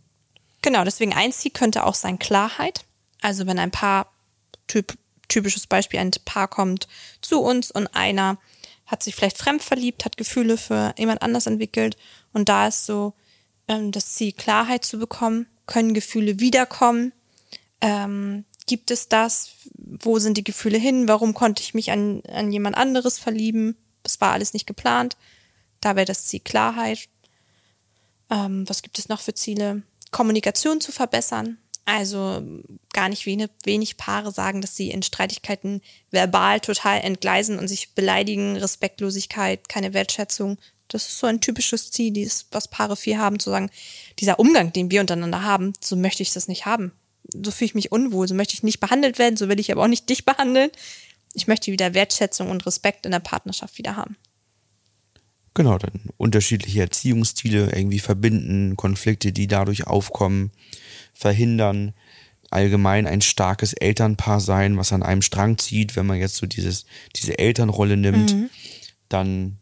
Genau, 0.63 0.85
deswegen 0.85 1.13
ein 1.13 1.33
Ziel 1.33 1.51
könnte 1.51 1.85
auch 1.85 1.95
sein 1.95 2.21
Klarheit. 2.21 2.85
Also 3.21 3.47
wenn 3.47 3.59
ein 3.59 3.73
Paar, 3.73 4.13
typ, 4.69 4.97
typisches 5.27 5.67
Beispiel, 5.67 5.99
ein 5.99 6.13
Paar 6.25 6.47
kommt 6.47 6.87
zu 7.21 7.41
uns 7.41 7.73
und 7.73 7.89
einer 7.89 8.39
hat 8.93 9.03
sich 9.03 9.15
vielleicht 9.17 9.39
fremd 9.39 9.63
verliebt, 9.63 10.05
hat 10.05 10.19
Gefühle 10.19 10.59
für 10.59 10.95
jemand 10.99 11.23
anders 11.23 11.47
entwickelt. 11.47 11.97
Und 12.35 12.51
da 12.51 12.69
ist 12.69 12.85
so 12.85 13.15
ähm, 13.67 13.91
das 13.91 14.15
Ziel, 14.15 14.33
Klarheit 14.33 14.85
zu 14.85 14.99
bekommen, 14.99 15.47
können 15.67 15.95
Gefühle 15.95 16.39
wiederkommen, 16.41 17.13
ähm, 17.81 18.45
gibt 18.67 18.91
es 18.91 19.09
das, 19.09 19.53
wo 19.75 20.19
sind 20.19 20.37
die 20.37 20.45
Gefühle 20.45 20.77
hin, 20.77 21.09
warum 21.09 21.33
konnte 21.33 21.63
ich 21.63 21.73
mich 21.73 21.91
an, 21.91 22.23
an 22.31 22.53
jemand 22.53 22.77
anderes 22.77 23.19
verlieben, 23.19 23.77
das 24.03 24.21
war 24.21 24.33
alles 24.33 24.53
nicht 24.53 24.67
geplant, 24.67 25.17
da 25.81 25.97
wäre 25.97 26.07
das 26.07 26.27
Ziel 26.27 26.41
Klarheit. 26.41 27.09
Ähm, 28.31 28.69
was 28.69 28.83
gibt 28.83 28.99
es 28.99 29.09
noch 29.09 29.21
für 29.21 29.35
Ziele? 29.35 29.83
Kommunikation 30.11 30.83
zu 30.83 30.93
verbessern, 30.93 31.57
also 31.85 32.43
gar 32.93 33.09
nicht 33.09 33.27
wenig, 33.27 33.97
Paare 33.97 34.31
sagen, 34.31 34.61
dass 34.61 34.77
sie 34.77 34.91
in 34.91 35.03
Streitigkeiten 35.03 35.81
verbal 36.11 36.61
total 36.61 37.01
entgleisen 37.01 37.59
und 37.59 37.69
sich 37.69 37.95
beleidigen, 37.95 38.57
Respektlosigkeit, 38.57 39.69
keine 39.69 39.93
Wertschätzung. 39.93 40.59
Das 40.89 41.09
ist 41.09 41.19
so 41.19 41.27
ein 41.27 41.41
typisches 41.41 41.91
Ziel, 41.91 42.13
dieses, 42.13 42.47
was 42.51 42.69
Paare 42.69 42.97
viel 42.97 43.19
haben, 43.19 43.39
zu 43.39 43.51
sagen, 43.51 43.71
dieser 44.19 44.39
Umgang, 44.39 44.73
den 44.73 44.91
wir 44.91 45.01
untereinander 45.01 45.43
haben, 45.43 45.73
so 45.81 45.97
möchte 45.97 46.23
ich 46.23 46.33
das 46.33 46.49
nicht 46.49 46.67
haben. 46.67 46.93
So 47.33 47.51
fühle 47.51 47.67
ich 47.67 47.75
mich 47.75 47.93
unwohl, 47.93 48.29
so 48.29 48.35
möchte 48.35 48.55
ich 48.55 48.63
nicht 48.63 48.81
behandelt 48.81 49.19
werden, 49.19 49.37
so 49.37 49.49
will 49.49 49.59
ich 49.59 49.73
aber 49.73 49.83
auch 49.83 49.89
nicht 49.89 50.09
dich 50.09 50.25
behandeln. 50.25 50.71
Ich 51.35 51.47
möchte 51.47 51.73
wieder 51.73 51.95
Wertschätzung 51.95 52.51
und 52.51 52.67
Respekt 52.67 53.07
in 53.07 53.13
der 53.13 53.21
Partnerschaft 53.21 53.79
wieder 53.79 53.97
haben. 53.97 54.17
Genau, 55.55 55.77
dann 55.79 56.09
unterschiedliche 56.17 56.81
Erziehungsstile 56.81 57.73
irgendwie 57.75 57.99
verbinden, 57.99 58.77
Konflikte, 58.77 59.33
die 59.33 59.47
dadurch 59.47 59.87
aufkommen 59.87 60.51
verhindern, 61.13 61.93
allgemein 62.51 63.07
ein 63.07 63.21
starkes 63.21 63.73
Elternpaar 63.73 64.41
sein, 64.41 64.77
was 64.77 64.93
an 64.93 65.03
einem 65.03 65.23
Strang 65.23 65.59
zieht, 65.59 65.97
wenn 65.97 66.07
man 66.07 66.19
jetzt 66.19 66.37
so 66.37 66.47
dieses, 66.47 66.87
diese 67.17 67.39
Elternrolle 67.39 67.97
nimmt, 67.97 68.35
mhm. 68.35 68.51
dann 69.09 69.59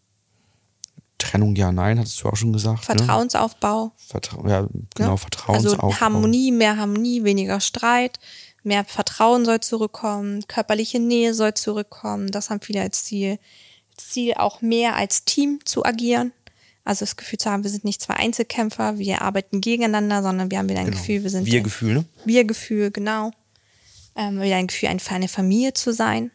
Trennung, 1.19 1.55
ja, 1.55 1.71
nein, 1.71 1.99
hattest 1.99 2.23
du 2.23 2.29
auch 2.29 2.37
schon 2.37 2.53
gesagt. 2.53 2.89
Ne? 2.89 2.97
Vertrauensaufbau. 2.97 3.85
Ne? 3.85 3.93
Vertra 3.97 4.49
ja, 4.49 4.69
genau, 4.97 5.11
ja? 5.11 5.17
Vertrauensaufbau. 5.17 5.89
Also 5.89 6.01
Harmonie, 6.01 6.51
mehr 6.51 6.77
Harmonie, 6.77 7.25
weniger 7.25 7.61
Streit, 7.61 8.19
mehr 8.63 8.85
Vertrauen 8.85 9.45
soll 9.45 9.61
zurückkommen, 9.61 10.47
körperliche 10.49 10.99
Nähe 10.99 11.35
soll 11.35 11.55
zurückkommen, 11.55 12.31
das 12.31 12.51
haben 12.51 12.61
viele 12.61 12.81
als 12.81 13.05
Ziel. 13.05 13.39
Ziel 14.09 14.35
auch 14.35 14.63
mehr 14.63 14.97
als 14.97 15.25
Team 15.25 15.61
zu 15.65 15.85
agieren. 15.85 16.33
Also 16.85 17.05
das 17.05 17.17
Gefühl 17.17 17.39
zu 17.39 17.51
haben, 17.51 17.63
wir 17.63 17.71
sind 17.71 17.85
nicht 17.85 18.01
zwei 18.01 18.15
Einzelkämpfer, 18.15 18.99
wir 18.99 19.23
arbeiten 19.23 19.61
gegeneinander, 19.61 20.23
sondern 20.23 20.51
wir 20.51 20.59
haben 20.59 20.69
wieder 20.69 20.81
ein 20.81 20.87
genau. 20.87 20.99
Gefühl, 20.99 21.23
wir 21.23 21.31
sind. 21.31 21.47
Wir-Gefühl, 21.47 21.95
ne? 21.95 22.05
Wir-Gefühl, 22.25 22.91
genau. 22.91 23.33
Ähm, 24.17 24.41
wieder 24.41 24.57
ein 24.57 24.67
Gefühl, 24.67 24.99
für 24.99 25.15
eine 25.15 25.29
Familie 25.29 25.75
zu 25.75 25.93
sein. 25.93 26.31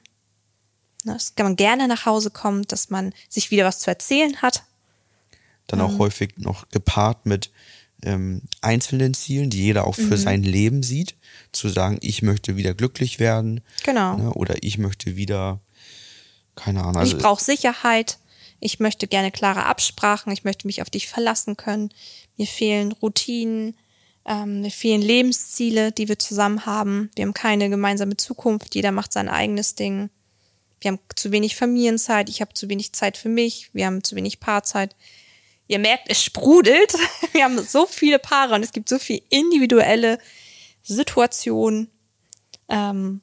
Ne, 1.05 1.13
dass 1.13 1.33
man 1.37 1.55
gerne 1.55 1.87
nach 1.87 2.05
Hause 2.05 2.31
kommt, 2.31 2.71
dass 2.71 2.89
man 2.89 3.13
sich 3.29 3.51
wieder 3.51 3.65
was 3.65 3.79
zu 3.79 3.89
erzählen 3.91 4.41
hat. 4.41 4.63
Dann 5.67 5.81
auch 5.81 5.91
ähm. 5.91 5.99
häufig 5.99 6.37
noch 6.37 6.69
gepaart 6.69 7.25
mit 7.25 7.51
ähm, 8.03 8.41
einzelnen 8.61 9.13
Zielen, 9.13 9.49
die 9.49 9.63
jeder 9.63 9.85
auch 9.85 9.95
für 9.95 10.17
mhm. 10.17 10.17
sein 10.17 10.43
Leben 10.43 10.83
sieht. 10.83 11.15
Zu 11.51 11.69
sagen, 11.69 11.97
ich 12.01 12.21
möchte 12.21 12.55
wieder 12.55 12.73
glücklich 12.73 13.19
werden. 13.19 13.61
Genau. 13.83 14.17
Ne, 14.17 14.33
oder 14.33 14.55
ich 14.61 14.77
möchte 14.77 15.15
wieder, 15.15 15.59
keine 16.55 16.81
Ahnung. 16.81 16.97
Also, 16.97 17.15
ich 17.15 17.21
brauche 17.21 17.43
Sicherheit. 17.43 18.17
Ich 18.59 18.79
möchte 18.79 19.07
gerne 19.07 19.31
klare 19.31 19.65
Absprachen. 19.65 20.31
Ich 20.31 20.43
möchte 20.43 20.67
mich 20.67 20.81
auf 20.81 20.89
dich 20.89 21.07
verlassen 21.07 21.57
können. 21.57 21.89
Mir 22.37 22.47
fehlen 22.47 22.91
Routinen. 22.91 23.77
Ähm, 24.25 24.61
mir 24.61 24.71
fehlen 24.71 25.01
Lebensziele, 25.01 25.91
die 25.91 26.07
wir 26.07 26.17
zusammen 26.17 26.65
haben. 26.65 27.11
Wir 27.15 27.25
haben 27.25 27.33
keine 27.33 27.69
gemeinsame 27.69 28.17
Zukunft. 28.17 28.73
Jeder 28.73 28.91
macht 28.91 29.13
sein 29.13 29.29
eigenes 29.29 29.75
Ding. 29.75 30.09
Wir 30.79 30.91
haben 30.91 30.99
zu 31.15 31.31
wenig 31.31 31.55
Familienzeit. 31.55 32.29
Ich 32.29 32.41
habe 32.41 32.53
zu 32.53 32.69
wenig 32.69 32.93
Zeit 32.93 33.17
für 33.17 33.29
mich. 33.29 33.69
Wir 33.73 33.85
haben 33.85 34.03
zu 34.03 34.15
wenig 34.15 34.39
Paarzeit. 34.39 34.95
Ihr 35.67 35.79
merkt, 35.79 36.09
es 36.09 36.23
sprudelt. 36.23 36.93
Wir 37.33 37.43
haben 37.43 37.59
so 37.63 37.87
viele 37.87 38.19
Paare 38.19 38.53
und 38.55 38.63
es 38.63 38.71
gibt 38.71 38.87
so 38.87 38.99
viele 38.99 39.23
individuelle 39.29 40.19
Situationen. 40.83 41.89
Ähm, 42.69 43.21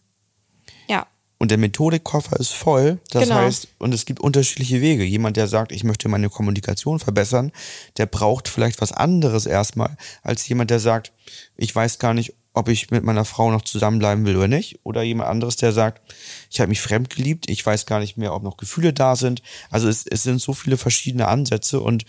und 1.42 1.50
der 1.50 1.58
Methodikkoffer 1.58 2.38
ist 2.38 2.52
voll. 2.52 3.00
Das 3.10 3.24
genau. 3.24 3.34
heißt, 3.34 3.66
und 3.80 3.92
es 3.92 4.04
gibt 4.04 4.20
unterschiedliche 4.20 4.80
Wege. 4.80 5.02
Jemand, 5.02 5.36
der 5.36 5.48
sagt, 5.48 5.72
ich 5.72 5.82
möchte 5.82 6.08
meine 6.08 6.30
Kommunikation 6.30 7.00
verbessern, 7.00 7.50
der 7.96 8.06
braucht 8.06 8.46
vielleicht 8.46 8.80
was 8.80 8.92
anderes 8.92 9.46
erstmal, 9.46 9.96
als 10.22 10.46
jemand, 10.46 10.70
der 10.70 10.78
sagt, 10.78 11.10
ich 11.56 11.74
weiß 11.74 11.98
gar 11.98 12.14
nicht, 12.14 12.34
ob 12.52 12.68
ich 12.68 12.92
mit 12.92 13.02
meiner 13.02 13.24
Frau 13.24 13.50
noch 13.50 13.62
zusammenbleiben 13.62 14.24
will 14.24 14.36
oder 14.36 14.46
nicht. 14.46 14.78
Oder 14.84 15.02
jemand 15.02 15.30
anderes, 15.30 15.56
der 15.56 15.72
sagt, 15.72 16.00
ich 16.48 16.60
habe 16.60 16.68
mich 16.68 16.80
fremd 16.80 17.10
geliebt, 17.10 17.50
ich 17.50 17.66
weiß 17.66 17.86
gar 17.86 17.98
nicht 17.98 18.16
mehr, 18.16 18.34
ob 18.34 18.44
noch 18.44 18.56
Gefühle 18.56 18.92
da 18.92 19.16
sind. 19.16 19.42
Also 19.68 19.88
es, 19.88 20.06
es 20.06 20.22
sind 20.22 20.40
so 20.40 20.52
viele 20.52 20.76
verschiedene 20.76 21.26
Ansätze 21.26 21.80
und 21.80 22.04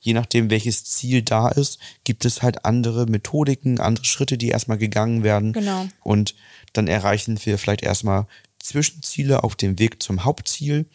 je 0.00 0.14
nachdem, 0.14 0.48
welches 0.48 0.84
Ziel 0.84 1.20
da 1.20 1.50
ist, 1.50 1.78
gibt 2.04 2.24
es 2.24 2.40
halt 2.40 2.64
andere 2.64 3.04
Methodiken, 3.04 3.80
andere 3.80 4.06
Schritte, 4.06 4.38
die 4.38 4.48
erstmal 4.48 4.78
gegangen 4.78 5.24
werden. 5.24 5.52
Genau. 5.52 5.86
Und 6.02 6.34
dann 6.72 6.86
erreichen 6.86 7.38
wir 7.44 7.58
vielleicht 7.58 7.82
erstmal 7.82 8.26
Zwischenziele 8.68 9.44
auf 9.44 9.56
dem 9.56 9.78
Weg 9.78 10.02
zum 10.02 10.24
Hauptziel. 10.24 10.86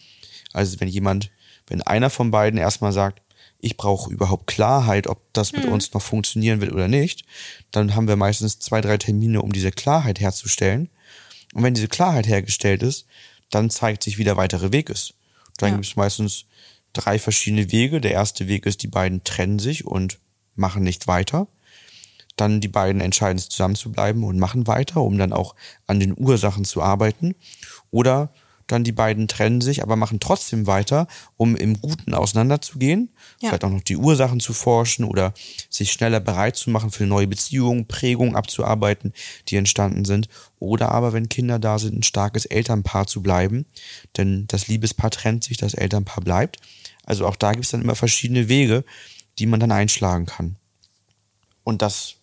Also 0.53 0.80
wenn 0.80 0.88
jemand, 0.88 1.32
wenn 1.68 1.82
einer 1.82 2.10
von 2.10 2.32
beiden 2.32 2.60
erstmal 2.60 2.92
sagt, 2.92 3.22
ich 3.60 3.77
brauche 3.77 4.12
überhaupt 4.12 4.48
Klarheit, 4.48 5.08
ob 5.08 5.22
das 5.34 5.53
mit 5.53 5.63
hm. 5.63 5.72
uns 5.72 5.94
noch 5.94 6.01
funktionieren 6.01 6.60
wird 6.60 6.74
oder 6.74 6.88
nicht, 6.88 7.24
dann 7.72 7.96
haben 7.96 8.08
wir 8.08 8.18
meistens 8.18 8.60
zwei, 8.60 8.82
drei 8.82 8.98
Termine, 8.98 9.42
um 9.42 9.53
diese 9.53 9.72
Klarheit 9.72 10.20
herzustellen. 10.20 10.89
Und 11.53 11.63
wenn 11.63 11.74
diese 11.74 11.88
Klarheit 11.88 12.27
hergestellt 12.27 12.84
ist, 12.84 13.06
dann 13.50 13.70
zeigt 13.70 14.03
sich, 14.03 14.18
wie 14.18 14.24
der 14.24 14.38
weitere 14.38 14.72
Weg 14.72 14.89
ist. 14.89 15.13
Dann 15.58 15.70
ja. 15.70 15.75
gibt 15.75 15.86
es 15.86 15.96
meistens 15.96 16.46
drei 16.92 17.20
verschiedene 17.20 17.72
Wege. 17.72 18.01
Der 18.01 18.12
erste 18.12 18.48
Weg 18.48 18.65
ist, 18.65 18.84
die 18.84 18.88
beiden 18.88 19.24
trennen 19.24 19.60
sich 19.60 19.86
und 19.86 20.20
machen 20.56 20.84
nicht 20.84 21.08
weiter 21.08 21.48
dann 22.36 22.62
die 22.62 22.68
beiden 22.68 23.02
entscheiden, 23.02 23.38
zusammen 23.38 23.75
zu 23.75 23.92
bleiben 23.92 24.24
und 24.24 24.40
machen 24.40 24.68
weiter, 24.68 25.02
um 25.02 25.18
dann 25.18 25.34
auch 25.34 25.56
an 25.88 26.00
den 26.00 26.16
Ursachen 26.18 26.66
zu 26.66 26.82
arbeiten. 26.82 27.36
Oder 27.92 28.32
dann 28.68 28.84
die 28.84 28.92
beiden 28.92 29.28
trennen 29.28 29.62
sich, 29.62 29.84
aber 29.84 29.96
machen 29.96 30.20
trotzdem 30.20 30.68
weiter, 30.68 31.08
um 31.38 31.56
im 31.56 31.82
Guten 31.82 32.13
auseinanderzugehen, 32.13 33.10
ja. 33.42 33.50
vielleicht 33.50 33.66
auch 33.66 33.70
noch 33.70 33.82
die 33.82 33.98
Ursachen 33.98 34.40
zu 34.40 34.54
forschen 34.54 35.06
oder 35.06 35.34
sich 35.70 35.92
schneller 35.92 36.20
bereit 36.20 36.56
zu 36.56 36.70
machen 36.70 36.92
für 36.92 37.06
neue 37.06 37.28
Beziehungen, 37.28 37.88
Prägungen 37.88 38.36
abzuarbeiten, 38.36 39.13
die 39.50 39.58
entstanden 39.58 40.06
sind. 40.06 40.30
Oder 40.60 40.92
aber, 40.92 41.13
wenn 41.13 41.30
Kinder 41.30 41.60
da 41.60 41.78
sind, 41.78 42.00
ein 42.00 42.04
starkes 42.04 42.46
Elternpaar 42.46 43.06
zu 43.06 43.22
bleiben, 43.22 43.66
denn 44.18 44.46
das 44.48 44.68
Liebespaar 44.68 45.12
trennt 45.12 45.44
sich, 45.44 45.58
das 45.58 45.74
Elternpaar 45.74 46.24
bleibt. 46.24 46.58
Also 47.06 47.28
auch 47.28 47.36
da 47.36 47.52
gibt 47.52 47.66
es 47.66 47.72
dann 47.72 47.82
immer 47.82 47.96
verschiedene 47.96 48.48
Wege, 48.48 48.86
die 49.40 49.46
man 49.46 49.60
dann 49.60 49.72
einschlagen 49.72 50.25
kann. 50.25 50.56
Und 51.63 51.82
das 51.82 52.16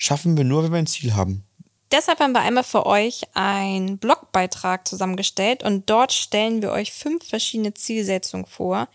schaffen 0.00 0.36
wir 0.36 0.44
nur, 0.44 0.64
wenn 0.64 0.72
wir 0.72 0.78
ein 0.78 0.86
Ziel 0.86 1.14
haben. 1.14 1.44
Deshalb 1.92 2.20
haben 2.20 2.32
wir 2.32 2.40
einmal 2.40 2.64
für 2.64 2.86
euch 2.86 3.22
einen 3.34 3.98
Blogbeitrag 3.98 4.88
zusammengestellt 4.88 5.62
und 5.62 5.90
dort 5.90 6.12
stellen 6.12 6.62
wir 6.62 6.70
euch 6.70 6.92
fünf 6.92 7.28
verschiedene 7.28 7.74
Zielsetzungen 7.74 8.46
vor, 8.46 8.88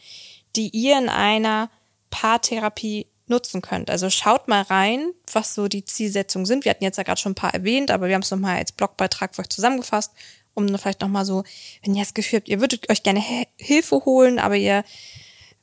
die 0.55 0.69
ihr 0.69 0.97
in 0.97 1.09
einer 1.09 1.69
Paartherapie 2.09 3.07
nutzen 3.27 3.61
könnt. 3.61 3.89
Also 3.89 4.09
schaut 4.09 4.47
mal 4.47 4.61
rein, 4.63 5.11
was 5.31 5.53
so 5.53 5.67
die 5.67 5.85
Zielsetzungen 5.85 6.45
sind. 6.45 6.65
Wir 6.65 6.71
hatten 6.71 6.83
jetzt 6.83 6.97
ja 6.97 7.03
gerade 7.03 7.19
schon 7.19 7.33
ein 7.33 7.35
paar 7.35 7.53
erwähnt, 7.53 7.91
aber 7.91 8.07
wir 8.07 8.15
haben 8.15 8.21
es 8.21 8.31
nochmal 8.31 8.57
als 8.57 8.71
Blogbeitrag 8.71 9.35
für 9.35 9.41
euch 9.41 9.49
zusammengefasst, 9.49 10.11
um 10.53 10.67
vielleicht 10.77 11.01
nochmal 11.01 11.25
so, 11.25 11.43
wenn 11.83 11.93
ihr 11.93 12.03
das 12.03 12.13
Gefühl 12.13 12.37
habt, 12.39 12.49
ihr 12.49 12.61
würdet 12.61 12.89
euch 12.89 13.03
gerne 13.03 13.23
Hilfe 13.57 14.05
holen, 14.05 14.39
aber 14.39 14.55
ihr 14.55 14.83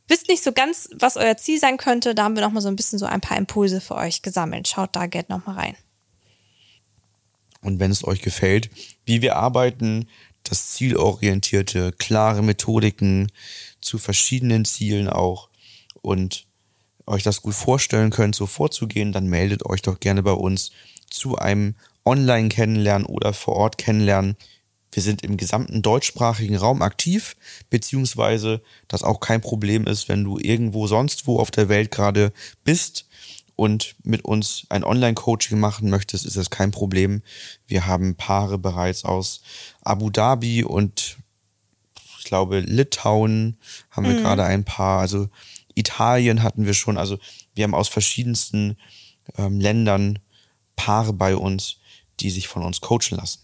wisst 0.09 0.28
nicht 0.28 0.42
so 0.42 0.52
ganz, 0.52 0.88
was 0.94 1.16
euer 1.16 1.37
Ziel 1.37 1.59
sein 1.59 1.76
könnte, 1.76 2.14
da 2.14 2.25
haben 2.25 2.35
wir 2.35 2.42
nochmal 2.42 2.62
so 2.62 2.68
ein 2.68 2.76
bisschen 2.76 2.99
so 2.99 3.06
ein 3.06 3.21
paar 3.21 3.37
Impulse 3.37 3.80
für 3.80 3.94
euch 3.94 4.23
gesammelt. 4.23 4.68
Schaut 4.68 4.94
da 4.94 5.06
gerne 5.06 5.26
nochmal 5.28 5.56
rein. 5.56 5.76
Und 7.61 7.78
wenn 7.78 7.90
es 7.90 8.04
euch 8.06 8.23
gefällt, 8.23 8.71
wie 9.04 9.23
wir 9.23 9.37
arbeiten, 9.37 10.09
das 10.42 10.71
zielorientierte, 10.71 11.92
klare 11.92 12.42
Methodiken 12.42 13.30
zu 13.80 13.99
verschiedenen 13.99 14.64
Zielen 14.64 15.09
auch 15.09 15.49
und 16.02 16.47
euch 17.06 17.23
das 17.23 17.42
gut 17.42 17.54
vorstellen 17.54 18.11
könnt, 18.11 18.35
so 18.35 18.47
vorzugehen, 18.47 19.12
dann 19.12 19.26
meldet 19.26 19.64
euch 19.66 19.82
doch 19.82 20.00
gerne 20.00 20.23
bei 20.23 20.32
uns 20.32 20.73
zu 21.09 21.37
einem 21.37 21.75
Online-Kennenlernen 22.04 23.06
oder 23.06 23.32
vor 23.32 23.54
Ort 23.54 23.78
Kennenlernen. 23.78 24.37
Wir 24.92 25.02
sind 25.02 25.22
im 25.22 25.38
gesamten 25.38 25.80
deutschsprachigen 25.80 26.56
Raum 26.56 26.82
aktiv, 26.82 27.34
beziehungsweise 27.70 28.62
das 28.88 29.02
auch 29.02 29.20
kein 29.20 29.40
Problem 29.40 29.87
ist, 29.87 30.08
wenn 30.08 30.22
du 30.22 30.38
irgendwo 30.38 30.87
sonst 30.87 31.26
wo 31.26 31.40
auf 31.40 31.50
der 31.50 31.70
Welt 31.70 31.90
gerade 31.90 32.32
bist 32.62 33.06
und 33.56 33.94
mit 34.04 34.25
uns 34.25 34.66
ein 34.68 34.84
Online-Coaching 34.84 35.58
machen 35.58 35.88
möchtest, 35.88 36.26
ist 36.26 36.37
das 36.37 36.50
kein 36.50 36.70
Problem. 36.70 37.22
Wir 37.66 37.87
haben 37.87 38.16
Paare 38.16 38.58
bereits 38.58 39.04
aus 39.04 39.42
Abu 39.80 40.11
Dhabi 40.11 40.62
und 40.62 41.16
ich 42.18 42.25
glaube 42.25 42.61
Litauen 42.61 43.56
haben 43.90 44.06
wir 44.06 44.14
mhm. 44.14 44.22
gerade 44.22 44.44
ein 44.44 44.64
Paar. 44.64 45.00
Also 45.00 45.28
Italien 45.75 46.42
hatten 46.42 46.66
wir 46.66 46.75
schon. 46.75 46.99
Also 46.99 47.18
wir 47.54 47.64
haben 47.64 47.75
aus 47.75 47.88
verschiedensten 47.88 48.76
ähm, 49.38 49.58
Ländern 49.58 50.18
Paare 50.76 51.12
bei 51.12 51.37
uns, 51.37 51.78
die 52.20 52.30
sich 52.30 52.49
von 52.49 52.62
uns 52.62 52.80
coachen 52.80 53.16
lassen. 53.16 53.41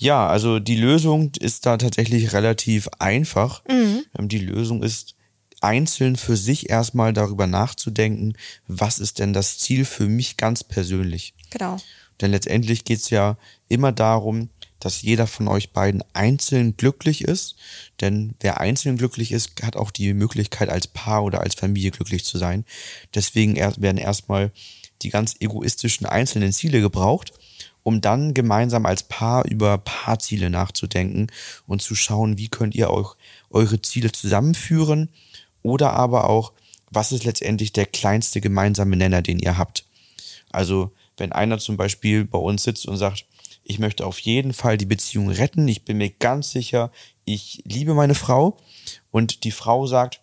Ja, 0.00 0.26
also 0.26 0.60
die 0.60 0.76
Lösung 0.76 1.30
ist 1.38 1.66
da 1.66 1.76
tatsächlich 1.76 2.32
relativ 2.32 2.88
einfach. 2.98 3.62
Mhm. 3.68 4.02
Ähm, 4.18 4.28
die 4.28 4.38
Lösung 4.38 4.82
ist 4.82 5.14
einzeln 5.60 6.16
für 6.16 6.38
sich 6.38 6.70
erstmal 6.70 7.12
darüber 7.12 7.46
nachzudenken, 7.46 8.32
was 8.66 8.98
ist 8.98 9.18
denn 9.18 9.34
das 9.34 9.58
Ziel 9.58 9.84
für 9.84 10.06
mich 10.06 10.38
ganz 10.38 10.64
persönlich. 10.64 11.34
Genau. 11.50 11.76
Denn 12.22 12.30
letztendlich 12.30 12.84
geht 12.84 13.00
es 13.00 13.10
ja 13.10 13.36
immer 13.68 13.92
darum, 13.92 14.48
dass 14.78 15.02
jeder 15.02 15.26
von 15.26 15.48
euch 15.48 15.74
beiden 15.74 16.02
einzeln 16.14 16.78
glücklich 16.78 17.22
ist. 17.22 17.56
Denn 18.00 18.34
wer 18.40 18.58
einzeln 18.58 18.96
glücklich 18.96 19.32
ist, 19.32 19.62
hat 19.62 19.76
auch 19.76 19.90
die 19.90 20.14
Möglichkeit, 20.14 20.70
als 20.70 20.86
Paar 20.86 21.24
oder 21.24 21.42
als 21.42 21.54
Familie 21.56 21.90
glücklich 21.90 22.24
zu 22.24 22.38
sein. 22.38 22.64
Deswegen 23.14 23.56
werden 23.56 23.98
erstmal 23.98 24.50
die 25.02 25.10
ganz 25.10 25.36
egoistischen 25.40 26.06
einzelnen 26.06 26.54
Ziele 26.54 26.80
gebraucht, 26.80 27.34
um 27.82 28.00
dann 28.00 28.34
gemeinsam 28.34 28.86
als 28.86 29.02
Paar 29.02 29.44
über 29.46 29.78
Paarziele 29.78 30.50
nachzudenken 30.50 31.28
und 31.66 31.82
zu 31.82 31.94
schauen, 31.94 32.38
wie 32.38 32.48
könnt 32.48 32.74
ihr 32.74 32.90
euch 32.90 33.14
eure 33.50 33.80
Ziele 33.82 34.12
zusammenführen 34.12 35.08
oder 35.62 35.92
aber 35.92 36.28
auch, 36.28 36.52
was 36.90 37.12
ist 37.12 37.24
letztendlich 37.24 37.72
der 37.72 37.86
kleinste 37.86 38.40
gemeinsame 38.40 38.96
Nenner, 38.96 39.22
den 39.22 39.38
ihr 39.38 39.56
habt. 39.56 39.84
Also 40.50 40.92
wenn 41.16 41.32
einer 41.32 41.58
zum 41.58 41.76
Beispiel 41.76 42.24
bei 42.24 42.38
uns 42.38 42.64
sitzt 42.64 42.86
und 42.86 42.96
sagt, 42.96 43.26
ich 43.62 43.78
möchte 43.78 44.06
auf 44.06 44.18
jeden 44.18 44.52
Fall 44.52 44.76
die 44.76 44.86
Beziehung 44.86 45.30
retten, 45.30 45.68
ich 45.68 45.84
bin 45.84 45.98
mir 45.98 46.10
ganz 46.10 46.50
sicher, 46.50 46.90
ich 47.24 47.62
liebe 47.64 47.94
meine 47.94 48.14
Frau 48.14 48.56
und 49.10 49.44
die 49.44 49.52
Frau 49.52 49.86
sagt, 49.86 50.20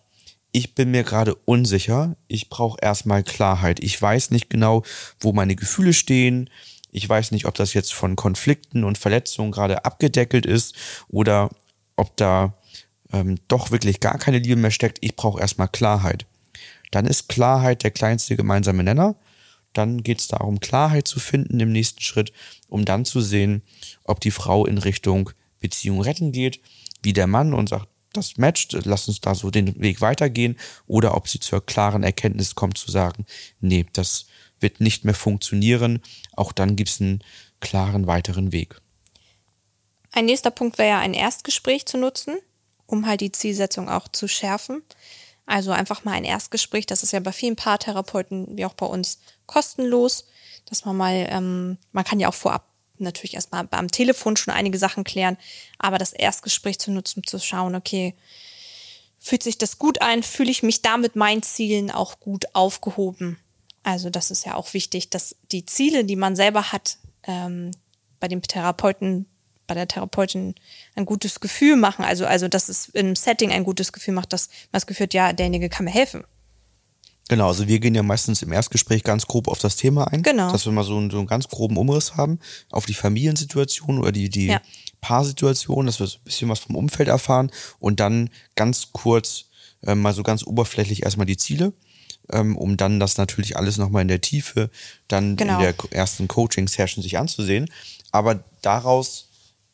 ich 0.52 0.74
bin 0.74 0.90
mir 0.90 1.04
gerade 1.04 1.34
unsicher, 1.34 2.16
ich 2.26 2.48
brauche 2.48 2.78
erstmal 2.80 3.22
Klarheit, 3.22 3.80
ich 3.80 4.00
weiß 4.00 4.30
nicht 4.30 4.50
genau, 4.50 4.82
wo 5.20 5.32
meine 5.32 5.56
Gefühle 5.56 5.92
stehen, 5.92 6.50
ich 6.90 7.08
weiß 7.08 7.30
nicht, 7.32 7.46
ob 7.46 7.54
das 7.54 7.74
jetzt 7.74 7.92
von 7.92 8.16
Konflikten 8.16 8.84
und 8.84 8.98
Verletzungen 8.98 9.52
gerade 9.52 9.84
abgedeckelt 9.84 10.46
ist 10.46 10.74
oder 11.08 11.50
ob 11.96 12.16
da 12.16 12.54
ähm, 13.12 13.38
doch 13.48 13.70
wirklich 13.70 14.00
gar 14.00 14.18
keine 14.18 14.38
Liebe 14.38 14.56
mehr 14.56 14.70
steckt, 14.70 14.98
ich 15.00 15.16
brauche 15.16 15.40
erstmal 15.40 15.68
Klarheit. 15.68 16.26
Dann 16.90 17.06
ist 17.06 17.28
Klarheit 17.28 17.82
der 17.82 17.90
kleinste 17.90 18.36
gemeinsame 18.36 18.82
Nenner. 18.82 19.16
Dann 19.72 20.02
geht 20.02 20.20
es 20.20 20.28
darum, 20.28 20.60
Klarheit 20.60 21.06
zu 21.06 21.20
finden 21.20 21.60
im 21.60 21.72
nächsten 21.72 22.00
Schritt, 22.00 22.32
um 22.68 22.84
dann 22.84 23.04
zu 23.04 23.20
sehen, 23.20 23.62
ob 24.04 24.20
die 24.20 24.30
Frau 24.30 24.64
in 24.64 24.78
Richtung 24.78 25.30
Beziehung 25.60 26.00
retten 26.00 26.32
geht, 26.32 26.60
wie 27.02 27.12
der 27.12 27.26
Mann 27.26 27.52
und 27.52 27.68
sagt, 27.68 27.88
das 28.12 28.38
matcht, 28.38 28.76
lass 28.84 29.06
uns 29.08 29.20
da 29.20 29.34
so 29.34 29.50
den 29.50 29.78
Weg 29.80 30.00
weitergehen, 30.00 30.56
oder 30.86 31.14
ob 31.16 31.28
sie 31.28 31.40
zur 31.40 31.64
klaren 31.64 32.02
Erkenntnis 32.02 32.54
kommt 32.54 32.78
zu 32.78 32.90
sagen, 32.90 33.26
nee, 33.60 33.86
das 33.92 34.26
wird 34.60 34.80
nicht 34.80 35.04
mehr 35.04 35.14
funktionieren. 35.14 36.02
Auch 36.32 36.52
dann 36.52 36.76
gibt 36.76 36.90
es 36.90 37.00
einen 37.00 37.22
klaren 37.60 38.06
weiteren 38.06 38.52
Weg. 38.52 38.80
Ein 40.12 40.26
nächster 40.26 40.50
Punkt 40.50 40.78
wäre 40.78 40.88
ja 40.88 40.98
ein 41.00 41.14
Erstgespräch 41.14 41.86
zu 41.86 41.98
nutzen 41.98 42.38
um 42.88 43.06
halt 43.06 43.20
die 43.20 43.30
Zielsetzung 43.30 43.88
auch 43.88 44.08
zu 44.08 44.26
schärfen. 44.26 44.82
Also 45.46 45.70
einfach 45.70 46.04
mal 46.04 46.12
ein 46.12 46.24
Erstgespräch, 46.24 46.86
das 46.86 47.02
ist 47.02 47.12
ja 47.12 47.20
bei 47.20 47.32
vielen 47.32 47.56
Paartherapeuten 47.56 48.56
wie 48.56 48.64
auch 48.64 48.74
bei 48.74 48.86
uns 48.86 49.20
kostenlos, 49.46 50.26
dass 50.66 50.84
man 50.84 50.96
mal, 50.96 51.26
ähm, 51.30 51.78
man 51.92 52.04
kann 52.04 52.20
ja 52.20 52.28
auch 52.28 52.34
vorab 52.34 52.66
natürlich 52.98 53.34
erstmal 53.34 53.66
am 53.70 53.90
Telefon 53.90 54.36
schon 54.36 54.52
einige 54.52 54.78
Sachen 54.78 55.04
klären, 55.04 55.38
aber 55.78 55.98
das 55.98 56.12
Erstgespräch 56.12 56.78
zu 56.78 56.90
nutzen, 56.90 57.22
zu 57.24 57.38
schauen, 57.38 57.76
okay, 57.76 58.14
fühlt 59.18 59.42
sich 59.42 59.56
das 59.56 59.78
gut 59.78 60.02
ein, 60.02 60.22
fühle 60.22 60.50
ich 60.50 60.62
mich 60.62 60.82
da 60.82 60.96
mit 60.96 61.14
meinen 61.14 61.42
Zielen 61.42 61.90
auch 61.90 62.20
gut 62.20 62.54
aufgehoben. 62.54 63.38
Also 63.88 64.10
das 64.10 64.30
ist 64.30 64.44
ja 64.44 64.54
auch 64.54 64.74
wichtig, 64.74 65.08
dass 65.08 65.34
die 65.50 65.64
Ziele, 65.64 66.04
die 66.04 66.16
man 66.16 66.36
selber 66.36 66.72
hat, 66.72 66.98
ähm, 67.22 67.70
bei 68.20 68.28
dem 68.28 68.42
Therapeuten 68.42 69.24
bei 69.66 69.74
der 69.74 69.88
Therapeutin 69.88 70.54
ein 70.94 71.06
gutes 71.06 71.40
Gefühl 71.40 71.76
machen. 71.76 72.04
Also, 72.04 72.26
also, 72.26 72.48
dass 72.48 72.68
es 72.68 72.88
im 72.90 73.16
Setting 73.16 73.50
ein 73.50 73.64
gutes 73.64 73.92
Gefühl 73.92 74.12
macht, 74.12 74.34
dass 74.34 74.48
man 74.48 74.72
das 74.72 74.86
Gefühl 74.86 75.04
hat, 75.04 75.14
ja, 75.14 75.32
derjenige 75.32 75.70
kann 75.70 75.84
mir 75.84 75.90
helfen. 75.90 76.24
Genau, 77.28 77.48
also 77.48 77.66
wir 77.66 77.78
gehen 77.78 77.94
ja 77.94 78.02
meistens 78.02 78.42
im 78.42 78.52
Erstgespräch 78.52 79.04
ganz 79.04 79.26
grob 79.26 79.48
auf 79.48 79.58
das 79.58 79.76
Thema 79.76 80.08
ein. 80.08 80.22
Genau. 80.22 80.52
Dass 80.52 80.66
wir 80.66 80.72
mal 80.72 80.84
so 80.84 80.96
einen, 80.96 81.10
so 81.10 81.18
einen 81.18 81.26
ganz 81.26 81.48
groben 81.48 81.78
Umriss 81.78 82.14
haben 82.14 82.40
auf 82.70 82.84
die 82.84 82.94
Familiensituation 82.94 83.98
oder 83.98 84.12
die, 84.12 84.28
die 84.28 84.46
ja. 84.46 84.62
Paarsituation, 85.00 85.86
dass 85.86 85.98
wir 85.98 86.06
so 86.06 86.18
ein 86.18 86.24
bisschen 86.24 86.48
was 86.50 86.60
vom 86.60 86.76
Umfeld 86.76 87.08
erfahren 87.08 87.50
und 87.78 88.00
dann 88.00 88.28
ganz 88.54 88.92
kurz 88.92 89.46
äh, 89.82 89.94
mal 89.94 90.12
so 90.12 90.22
ganz 90.22 90.42
oberflächlich 90.42 91.04
erstmal 91.04 91.26
die 91.26 91.36
Ziele, 91.38 91.72
um 92.56 92.76
dann 92.76 93.00
das 93.00 93.16
natürlich 93.16 93.56
alles 93.56 93.78
nochmal 93.78 94.02
in 94.02 94.08
der 94.08 94.20
Tiefe 94.20 94.70
dann 95.08 95.36
genau. 95.36 95.54
in 95.54 95.60
der 95.60 95.74
ersten 95.90 96.28
Coaching-Session 96.28 97.02
sich 97.02 97.18
anzusehen. 97.18 97.70
Aber 98.10 98.44
daraus 98.62 99.28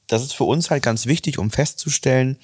das 0.07 0.23
ist 0.23 0.35
für 0.35 0.45
uns 0.45 0.71
halt 0.71 0.83
ganz 0.83 1.07
wichtig, 1.07 1.39
um 1.39 1.51
festzustellen, 1.51 2.37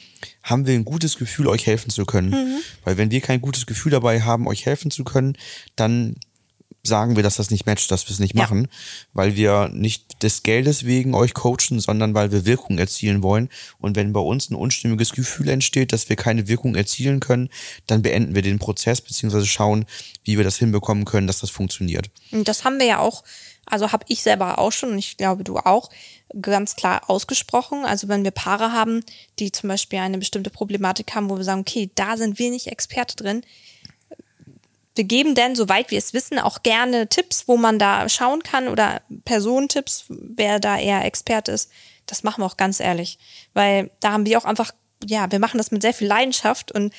haben 0.43 0.67
wir 0.67 0.75
ein 0.75 0.85
gutes 0.85 1.19
Gefühl, 1.19 1.47
euch 1.47 1.67
helfen 1.67 1.91
zu 1.91 2.07
können. 2.07 2.31
Mhm. 2.31 2.59
Weil 2.85 2.97
wenn 2.97 3.11
wir 3.11 3.21
kein 3.21 3.41
gutes 3.41 3.67
Gefühl 3.67 3.93
dabei 3.93 4.23
haben, 4.23 4.47
euch 4.47 4.65
helfen 4.67 4.91
zu 4.91 5.05
können, 5.05 5.37
dann 5.77 6.17
sagen 6.83 7.17
wir, 7.17 7.23
dass 7.23 7.37
das 7.37 7.51
nicht 7.51 7.67
matcht, 7.67 7.91
dass 7.91 8.07
wir 8.07 8.13
es 8.13 8.19
nicht 8.19 8.35
ja. 8.35 8.43
machen, 8.43 8.69
weil 9.13 9.37
wir 9.37 9.69
nicht 9.69 10.23
des 10.23 10.43
Geldes 10.43 10.85
wegen 10.85 11.15
euch 11.15 11.35
coachen, 11.35 11.81
sondern 11.81 12.15
weil 12.15 12.33
wir 12.33 12.47
Wirkung 12.47 12.79
erzielen 12.79 13.23
wollen. 13.23 13.49
Und 13.79 13.97
wenn 13.97 14.13
bei 14.13 14.21
uns 14.21 14.51
ein 14.51 14.55
unstimmiges 14.55 15.13
Gefühl 15.13 15.49
entsteht, 15.49 15.93
dass 15.93 16.09
wir 16.09 16.17
keine 16.17 16.49
Wirkung 16.49 16.75
erzielen 16.75 17.21
können, 17.21 17.51
dann 17.87 18.03
beenden 18.03 18.35
wir 18.35 18.43
den 18.43 18.59
Prozess 18.59 19.01
beziehungsweise 19.01 19.47
schauen, 19.47 19.85
wie 20.25 20.37
wir 20.37 20.45
das 20.45 20.57
hinbekommen 20.57 21.05
können, 21.05 21.27
dass 21.27 21.41
das 21.41 21.51
funktioniert. 21.51 22.11
Und 22.33 22.49
das 22.49 22.65
haben 22.65 22.79
wir 22.79 22.87
ja 22.87 22.99
auch, 22.99 23.25
also 23.67 23.93
habe 23.93 24.05
ich 24.09 24.23
selber 24.23 24.59
auch 24.59 24.73
schon 24.73 24.93
und 24.93 24.99
ich 24.99 25.17
glaube 25.17 25.45
du 25.45 25.59
auch, 25.59 25.91
ganz 26.41 26.77
klar 26.77 27.09
ausgesprochen. 27.09 27.85
Also 27.85 28.09
wenn 28.09 28.25
wir 28.25 28.31
Paare 28.31 28.73
haben, 28.73 29.05
die 29.39 29.53
zum 29.53 29.69
Beispiel 29.69 29.99
eine 29.99 30.19
bestimmte 30.19 30.51
Problematik 30.51 31.15
haben, 31.15 31.29
wo 31.29 31.37
wir 31.37 31.45
sagen, 31.45 31.61
okay, 31.61 31.91
da 31.95 32.17
sind 32.17 32.39
wir 32.39 32.51
nicht 32.51 32.69
Experte 32.69 33.17
drin, 33.17 33.43
wir 34.97 35.05
geben 35.05 35.35
dann, 35.35 35.55
soweit 35.55 35.91
wir 35.91 35.99
es 35.99 36.13
wissen, 36.13 36.39
auch 36.39 36.63
gerne 36.63 37.09
Tipps, 37.09 37.47
wo 37.47 37.57
man 37.57 37.79
da 37.79 38.09
schauen 38.09 38.43
kann 38.43 38.69
oder 38.69 39.03
Personentipps, 39.25 40.07
wer 40.09 40.59
da 40.59 40.79
eher 40.79 41.05
Experte 41.05 41.53
ist. 41.53 41.71
Das 42.07 42.23
machen 42.23 42.43
wir 42.43 42.47
auch 42.47 42.57
ganz 42.57 42.81
ehrlich, 42.81 43.19
weil 43.55 43.91
da 44.01 44.13
haben 44.13 44.27
wir 44.27 44.37
auch 44.39 44.45
einfach, 44.45 44.73
ja, 45.05 45.31
wir 45.31 45.39
machen 45.39 45.59
das 45.59 45.71
mit 45.71 45.83
sehr 45.83 45.95
viel 45.95 46.09
Leidenschaft 46.09 46.73
und 46.73 46.93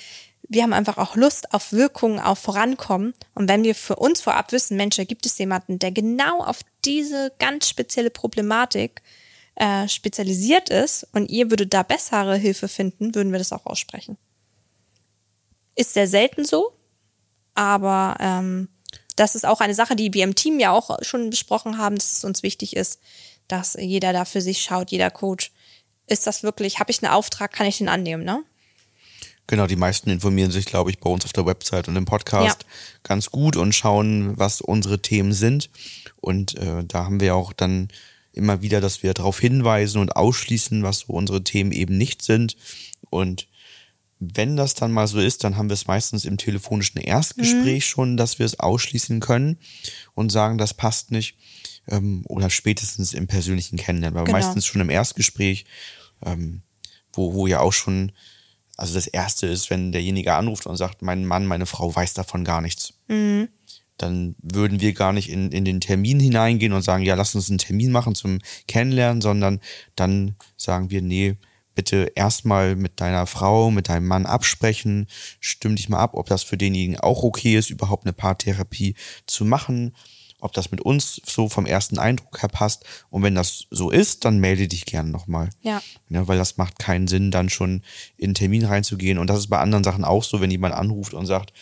wir 0.48 0.64
haben 0.64 0.74
einfach 0.74 0.98
auch 0.98 1.16
Lust 1.16 1.54
auf 1.54 1.72
Wirkung, 1.72 2.20
auf 2.20 2.40
Vorankommen. 2.40 3.14
Und 3.36 3.48
wenn 3.48 3.64
wir 3.64 3.76
für 3.76 3.96
uns 3.96 4.22
vorab 4.22 4.52
wissen, 4.52 4.76
Mensch, 4.76 4.98
da 4.98 5.04
gibt 5.04 5.26
es 5.26 5.38
jemanden, 5.38 5.80
der 5.80 5.92
genau 5.92 6.44
auf 6.44 6.60
diese 6.84 7.32
ganz 7.40 7.70
spezielle 7.70 8.10
Problematik 8.10 9.02
äh, 9.56 9.88
spezialisiert 9.88 10.70
ist 10.70 11.08
und 11.14 11.30
ihr 11.30 11.50
würdet 11.50 11.74
da 11.74 11.84
bessere 11.84 12.36
Hilfe 12.36 12.68
finden, 12.68 13.16
würden 13.16 13.32
wir 13.32 13.40
das 13.40 13.54
auch 13.54 13.66
aussprechen. 13.66 14.18
Ist 15.76 15.94
sehr 15.94 16.08
selten 16.08 16.44
so, 16.44 16.74
aber 17.54 18.18
ähm, 18.20 18.70
das 19.16 19.36
ist 19.36 19.46
auch 19.46 19.62
eine 19.62 19.76
Sache, 19.76 19.96
die 19.96 20.14
wir 20.14 20.24
im 20.24 20.36
Team 20.36 20.60
ja 20.60 20.72
auch 20.72 20.98
schon 21.04 21.30
besprochen 21.30 21.78
haben, 21.78 21.96
dass 21.96 22.14
es 22.14 22.24
uns 22.24 22.44
wichtig 22.44 22.76
ist, 22.76 23.00
dass 23.48 23.76
jeder 23.80 24.14
da 24.14 24.26
für 24.26 24.42
sich 24.42 24.62
schaut, 24.62 24.92
jeder 24.92 25.12
Coach. 25.12 25.52
Ist 26.08 26.28
das 26.28 26.44
wirklich, 26.44 26.80
habe 26.80 26.92
ich 26.92 27.04
einen 27.04 27.14
Auftrag, 27.14 27.54
kann 27.54 27.68
ich 27.68 27.78
den 27.78 27.90
annehmen, 27.90 28.24
ne? 28.24 28.44
Genau, 29.48 29.68
die 29.68 29.76
meisten 29.76 30.10
informieren 30.10 30.52
sich, 30.52 30.66
glaube 30.66 30.92
ich, 30.92 31.00
bei 31.00 31.10
uns 31.10 31.26
auf 31.26 31.34
der 31.34 31.46
Website 31.46 31.88
und 31.88 31.98
im 31.98 32.06
Podcast 32.06 32.64
ja. 32.64 32.70
ganz 33.04 33.32
gut 33.32 33.58
und 33.58 33.74
schauen, 33.74 34.38
was 34.38 34.62
unsere 34.62 35.02
Themen 35.02 35.34
sind. 35.34 35.70
Und 36.22 36.56
äh, 36.58 36.86
da 36.86 37.06
haben 37.06 37.20
wir 37.20 37.36
auch 37.36 37.52
dann 37.52 37.90
immer 38.34 38.62
wieder, 38.62 38.80
dass 38.80 39.04
wir 39.04 39.14
darauf 39.14 39.40
hinweisen 39.40 40.00
und 40.00 40.16
ausschließen, 40.16 40.84
was 40.84 41.00
so 41.00 41.14
unsere 41.14 41.44
Themen 41.44 41.72
eben 41.72 41.98
nicht 41.98 42.22
sind. 42.22 42.56
Und 43.10 43.48
wenn 44.22 44.56
das 44.56 44.76
dann 44.76 44.92
mal 44.92 45.08
so 45.08 45.20
ist, 45.20 45.44
dann 45.44 45.58
haben 45.58 45.70
wir 45.70 45.74
es 45.74 45.88
meistens 45.88 46.26
im 46.26 46.38
telefonischen 46.38 47.02
Erstgespräch 47.02 47.84
mhm. 47.84 47.90
schon, 47.90 48.18
dass 48.18 48.38
wir 48.38 48.46
es 48.46 48.60
ausschließen 48.60 49.20
können 49.20 49.58
und 50.14 50.32
sagen, 50.32 50.60
das 50.60 50.76
passt 50.76 51.10
nicht. 51.12 51.36
Ähm, 51.88 52.22
oder 52.28 52.52
spätestens 52.52 53.14
im 53.14 53.26
persönlichen 53.26 53.78
Kennenlernen, 53.78 54.18
aber 54.18 54.26
genau. 54.28 54.38
meistens 54.38 54.68
schon 54.68 54.82
im 54.82 54.92
Erstgespräch, 54.92 55.66
ähm, 56.24 56.62
wo, 57.12 57.34
wo 57.34 57.48
ja 57.48 57.60
auch 57.60 57.74
schon, 57.74 58.12
also 58.78 58.94
das 58.94 59.08
Erste 59.08 59.48
ist, 59.48 59.72
wenn 59.72 59.92
derjenige 59.92 60.36
anruft 60.36 60.68
und 60.68 60.78
sagt, 60.78 61.02
mein 61.02 61.26
Mann, 61.26 61.48
meine 61.48 61.66
Frau 61.66 61.94
weiß 61.94 62.14
davon 62.14 62.46
gar 62.46 62.62
nichts. 62.62 62.94
Mhm 63.08 63.50
dann 64.02 64.36
würden 64.42 64.82
wir 64.82 64.94
gar 64.94 65.14
nicht 65.14 65.30
in, 65.30 65.52
in 65.52 65.64
den 65.64 65.80
Termin 65.80 66.20
hineingehen 66.20 66.74
und 66.74 66.82
sagen, 66.82 67.04
ja, 67.04 67.14
lass 67.14 67.36
uns 67.36 67.50
einen 67.50 67.60
Termin 67.60 67.92
machen 67.92 68.16
zum 68.16 68.40
Kennenlernen, 68.68 69.22
sondern 69.22 69.60
dann 69.96 70.36
sagen 70.58 70.90
wir, 70.90 71.04
nee, 71.04 71.38
bitte 71.76 72.12
erstmal 72.16 72.76
mit 72.76 73.00
deiner 73.00 73.26
Frau, 73.28 73.72
mit 73.72 73.90
deinem 73.90 74.08
Mann 74.08 74.26
absprechen, 74.26 75.08
stimm 75.40 75.76
dich 75.76 75.90
mal 75.90 76.00
ab, 76.00 76.12
ob 76.14 76.28
das 76.28 76.44
für 76.44 76.58
denjenigen 76.58 77.00
auch 77.00 77.24
okay 77.24 77.58
ist, 77.58 77.70
überhaupt 77.70 78.06
eine 78.06 78.14
Paartherapie 78.14 78.96
zu 79.26 79.46
machen, 79.46 79.94
ob 80.42 80.54
das 80.54 80.72
mit 80.72 80.82
uns 80.82 81.22
so 81.24 81.48
vom 81.48 81.66
ersten 81.66 82.00
Eindruck 82.00 82.42
her 82.42 82.50
passt. 82.50 82.84
Und 83.10 83.24
wenn 83.24 83.36
das 83.36 83.68
so 83.70 83.92
ist, 83.92 84.26
dann 84.26 84.40
melde 84.40 84.68
dich 84.68 84.86
gerne 84.86 85.10
nochmal. 85.10 85.50
Ja. 85.62 85.82
ja. 86.10 86.28
Weil 86.28 86.38
das 86.38 86.58
macht 86.58 86.80
keinen 86.80 87.08
Sinn, 87.08 87.32
dann 87.32 87.50
schon 87.50 87.84
in 88.18 88.26
einen 88.26 88.34
Termin 88.34 88.66
reinzugehen. 88.66 89.20
Und 89.20 89.28
das 89.28 89.40
ist 89.40 89.50
bei 89.50 89.60
anderen 89.60 89.84
Sachen 89.84 90.04
auch 90.04 90.24
so, 90.24 90.42
wenn 90.42 90.52
jemand 90.52 90.74
anruft 90.74 91.14
und 91.14 91.28
sagt, 91.28 91.54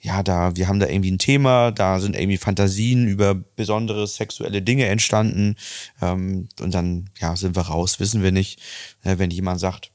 ja, 0.00 0.22
da, 0.22 0.54
wir 0.56 0.68
haben 0.68 0.78
da 0.78 0.86
irgendwie 0.86 1.10
ein 1.10 1.18
Thema, 1.18 1.72
da 1.72 1.98
sind 1.98 2.14
irgendwie 2.14 2.36
Fantasien 2.36 3.08
über 3.08 3.34
besondere 3.34 4.06
sexuelle 4.06 4.62
Dinge 4.62 4.86
entstanden. 4.86 5.56
Ähm, 6.00 6.48
und 6.60 6.74
dann, 6.74 7.10
ja, 7.20 7.34
sind 7.34 7.56
wir 7.56 7.62
raus, 7.62 7.98
wissen 7.98 8.22
wir 8.22 8.32
nicht. 8.32 8.60
Äh, 9.02 9.18
wenn 9.18 9.30
jemand 9.30 9.60
sagt, 9.60 9.90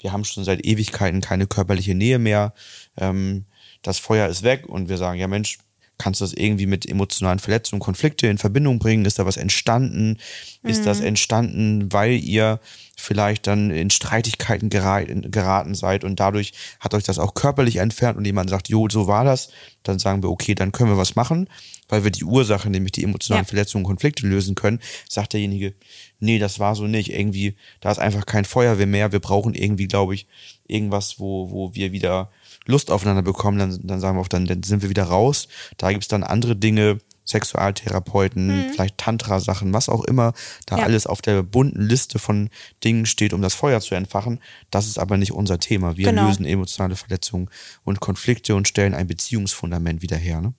wir 0.00 0.12
haben 0.12 0.24
schon 0.24 0.44
seit 0.44 0.64
Ewigkeiten 0.64 1.20
keine 1.22 1.46
körperliche 1.46 1.94
Nähe 1.94 2.18
mehr, 2.18 2.52
ähm, 2.98 3.46
das 3.82 3.98
Feuer 3.98 4.28
ist 4.28 4.42
weg 4.42 4.66
und 4.68 4.88
wir 4.88 4.98
sagen, 4.98 5.18
ja 5.18 5.28
Mensch, 5.28 5.58
kannst 5.98 6.20
du 6.20 6.24
das 6.24 6.34
irgendwie 6.34 6.66
mit 6.66 6.86
emotionalen 6.86 7.38
Verletzungen, 7.38 7.80
Konflikte 7.80 8.26
in 8.26 8.38
Verbindung 8.38 8.78
bringen? 8.78 9.04
Ist 9.04 9.18
da 9.18 9.26
was 9.26 9.36
entstanden? 9.36 10.18
Mhm. 10.62 10.70
Ist 10.70 10.86
das 10.86 11.00
mhm. 11.00 11.06
entstanden, 11.06 11.92
weil 11.92 12.12
ihr 12.12 12.60
vielleicht 12.98 13.46
dann 13.46 13.70
in 13.70 13.90
Streitigkeiten 13.90 14.70
geraten 14.70 15.74
seid 15.74 16.02
und 16.02 16.18
dadurch 16.18 16.52
hat 16.80 16.94
euch 16.94 17.04
das 17.04 17.18
auch 17.18 17.34
körperlich 17.34 17.76
entfernt 17.76 18.16
und 18.16 18.24
jemand 18.24 18.48
sagt, 18.48 18.68
jo, 18.68 18.88
so 18.88 19.06
war 19.06 19.22
das, 19.22 19.50
dann 19.82 19.98
sagen 19.98 20.22
wir, 20.22 20.30
okay, 20.30 20.54
dann 20.54 20.72
können 20.72 20.90
wir 20.90 20.96
was 20.96 21.14
machen, 21.14 21.48
weil 21.88 22.04
wir 22.04 22.10
die 22.10 22.24
Ursache, 22.24 22.70
nämlich 22.70 22.92
die 22.92 23.04
emotionalen 23.04 23.44
ja. 23.44 23.48
Verletzungen 23.48 23.84
und 23.84 23.90
Konflikte 23.90 24.26
lösen 24.26 24.54
können, 24.54 24.80
sagt 25.08 25.34
derjenige, 25.34 25.74
nee, 26.20 26.38
das 26.38 26.58
war 26.58 26.74
so 26.74 26.86
nicht, 26.86 27.12
irgendwie, 27.12 27.56
da 27.80 27.90
ist 27.90 27.98
einfach 27.98 28.24
kein 28.24 28.46
Feuerwehr 28.46 28.86
mehr, 28.86 29.12
wir 29.12 29.20
brauchen 29.20 29.54
irgendwie, 29.54 29.88
glaube 29.88 30.14
ich, 30.14 30.26
irgendwas, 30.66 31.20
wo, 31.20 31.50
wo 31.50 31.74
wir 31.74 31.92
wieder 31.92 32.30
Lust 32.66 32.90
aufeinander 32.90 33.22
bekommen, 33.22 33.58
dann, 33.58 33.80
dann 33.82 34.00
sagen 34.00 34.16
wir 34.16 34.20
auch, 34.20 34.28
dann, 34.28 34.46
dann 34.46 34.62
sind 34.62 34.82
wir 34.82 34.90
wieder 34.90 35.04
raus. 35.04 35.48
Da 35.78 35.92
gibt's 35.92 36.08
dann 36.08 36.22
andere 36.22 36.56
Dinge, 36.56 36.98
Sexualtherapeuten, 37.26 38.46
mhm. 38.46 38.70
vielleicht 38.72 38.98
Tantra-Sachen, 38.98 39.72
was 39.72 39.88
auch 39.88 40.04
immer 40.04 40.32
da 40.66 40.78
ja. 40.78 40.84
alles 40.84 41.06
auf 41.06 41.20
der 41.20 41.42
bunten 41.42 41.82
Liste 41.82 42.18
von 42.18 42.50
Dingen 42.84 43.04
steht, 43.04 43.32
um 43.32 43.42
das 43.42 43.54
Feuer 43.54 43.80
zu 43.80 43.94
entfachen. 43.94 44.40
Das 44.70 44.86
ist 44.86 44.98
aber 44.98 45.16
nicht 45.16 45.32
unser 45.32 45.58
Thema. 45.58 45.96
Wir 45.96 46.10
genau. 46.10 46.28
lösen 46.28 46.46
emotionale 46.46 46.94
Verletzungen 46.94 47.50
und 47.84 48.00
Konflikte 48.00 48.54
und 48.54 48.68
stellen 48.68 48.94
ein 48.94 49.08
Beziehungsfundament 49.08 50.02
wieder 50.02 50.16
her. 50.16 50.40
Ne? 50.40 50.54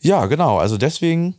Ja, 0.00 0.26
genau. 0.26 0.58
Also 0.58 0.78
deswegen 0.78 1.34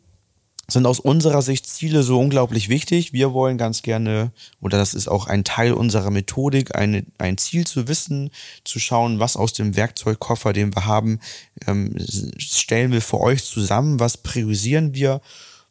sind 0.68 0.86
aus 0.86 1.00
unserer 1.00 1.42
Sicht 1.42 1.68
Ziele 1.68 2.02
so 2.02 2.20
unglaublich 2.20 2.70
wichtig. 2.70 3.14
Wir 3.14 3.34
wollen 3.34 3.58
ganz 3.58 3.84
gerne, 3.84 4.32
oder 4.62 4.78
das 4.78 4.94
ist 4.94 5.08
auch 5.08 5.28
ein 5.28 5.44
Teil 5.44 5.74
unserer 5.74 6.10
Methodik, 6.10 6.76
eine, 6.76 7.06
ein 7.18 7.38
Ziel 7.38 7.68
zu 7.68 7.88
wissen, 7.88 8.32
zu 8.64 8.80
schauen, 8.80 9.20
was 9.20 9.38
aus 9.38 9.54
dem 9.54 9.76
Werkzeugkoffer, 9.76 10.54
den 10.54 10.76
wir 10.76 10.86
haben, 10.86 11.20
ähm, 11.68 11.96
stellen 12.38 12.92
wir 12.92 13.02
für 13.02 13.20
euch 13.20 13.44
zusammen, 13.44 14.00
was 14.00 14.18
priorisieren 14.18 14.94
wir. 14.94 15.22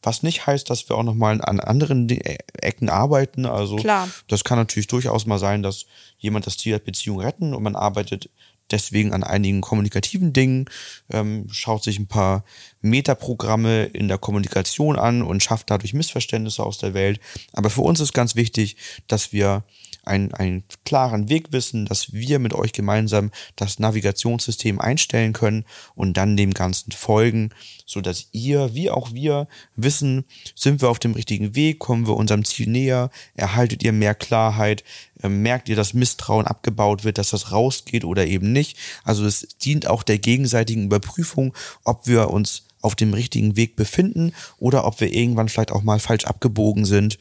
Was 0.02 0.22
nicht 0.22 0.46
heißt, 0.46 0.68
dass 0.68 0.86
wir 0.90 0.96
auch 0.96 1.02
nochmal 1.02 1.40
an 1.40 1.60
anderen 1.60 2.10
Ecken 2.10 2.90
arbeiten. 2.90 3.46
Also 3.46 3.76
Klar. 3.76 4.06
das 4.28 4.44
kann 4.44 4.58
natürlich 4.58 4.86
durchaus 4.86 5.24
mal 5.24 5.38
sein, 5.38 5.62
dass 5.62 5.86
jemand 6.18 6.46
das 6.46 6.58
Ziel 6.58 6.74
hat, 6.74 6.84
Beziehung 6.84 7.20
retten 7.20 7.54
und 7.54 7.62
man 7.62 7.74
arbeitet 7.74 8.28
deswegen 8.70 9.12
an 9.12 9.24
einigen 9.24 9.60
kommunikativen 9.60 10.32
Dingen, 10.32 10.66
ähm, 11.10 11.46
schaut 11.50 11.84
sich 11.84 11.98
ein 11.98 12.06
paar 12.06 12.44
Metaprogramme 12.80 13.84
in 13.84 14.08
der 14.08 14.18
Kommunikation 14.18 14.98
an 14.98 15.22
und 15.22 15.42
schafft 15.42 15.70
dadurch 15.70 15.94
Missverständnisse 15.94 16.62
aus 16.62 16.78
der 16.78 16.94
Welt. 16.94 17.20
Aber 17.52 17.70
für 17.70 17.82
uns 17.82 18.00
ist 18.00 18.12
ganz 18.12 18.36
wichtig, 18.36 18.76
dass 19.06 19.32
wir 19.32 19.64
einen, 20.06 20.32
einen 20.34 20.64
klaren 20.84 21.28
Weg 21.28 21.52
wissen, 21.52 21.86
dass 21.86 22.12
wir 22.12 22.38
mit 22.38 22.54
euch 22.54 22.72
gemeinsam 22.72 23.30
das 23.56 23.78
Navigationssystem 23.78 24.80
einstellen 24.80 25.32
können 25.32 25.64
und 25.94 26.16
dann 26.16 26.36
dem 26.36 26.54
Ganzen 26.54 26.92
folgen, 26.92 27.50
so 27.86 28.00
dass 28.00 28.28
ihr, 28.32 28.74
wie 28.74 28.90
auch 28.90 29.12
wir, 29.12 29.48
wissen, 29.76 30.24
sind 30.54 30.80
wir 30.80 30.88
auf 30.88 30.98
dem 30.98 31.12
richtigen 31.12 31.54
Weg, 31.54 31.78
kommen 31.78 32.06
wir 32.06 32.16
unserem 32.16 32.44
Ziel 32.44 32.68
näher, 32.68 33.10
erhaltet 33.34 33.82
ihr 33.82 33.92
mehr 33.92 34.14
Klarheit, 34.14 34.84
äh, 35.22 35.28
merkt 35.28 35.68
ihr, 35.68 35.76
dass 35.76 35.94
Misstrauen 35.94 36.46
abgebaut 36.46 37.04
wird, 37.04 37.18
dass 37.18 37.30
das 37.30 37.52
rausgeht 37.52 38.04
oder 38.04 38.26
eben 38.26 38.52
nicht. 38.52 38.78
Also 39.04 39.24
es 39.26 39.48
dient 39.62 39.86
auch 39.86 40.02
der 40.02 40.18
gegenseitigen 40.18 40.84
Überprüfung, 40.84 41.54
ob 41.84 42.06
wir 42.06 42.30
uns 42.30 42.64
auf 42.84 42.94
dem 42.94 43.14
richtigen 43.14 43.56
Weg 43.56 43.76
befinden 43.76 44.32
oder 44.58 44.84
ob 44.84 45.00
wir 45.00 45.12
irgendwann 45.12 45.48
vielleicht 45.48 45.72
auch 45.72 45.82
mal 45.82 45.98
falsch 45.98 46.24
abgebogen 46.24 46.84
sind 46.84 47.18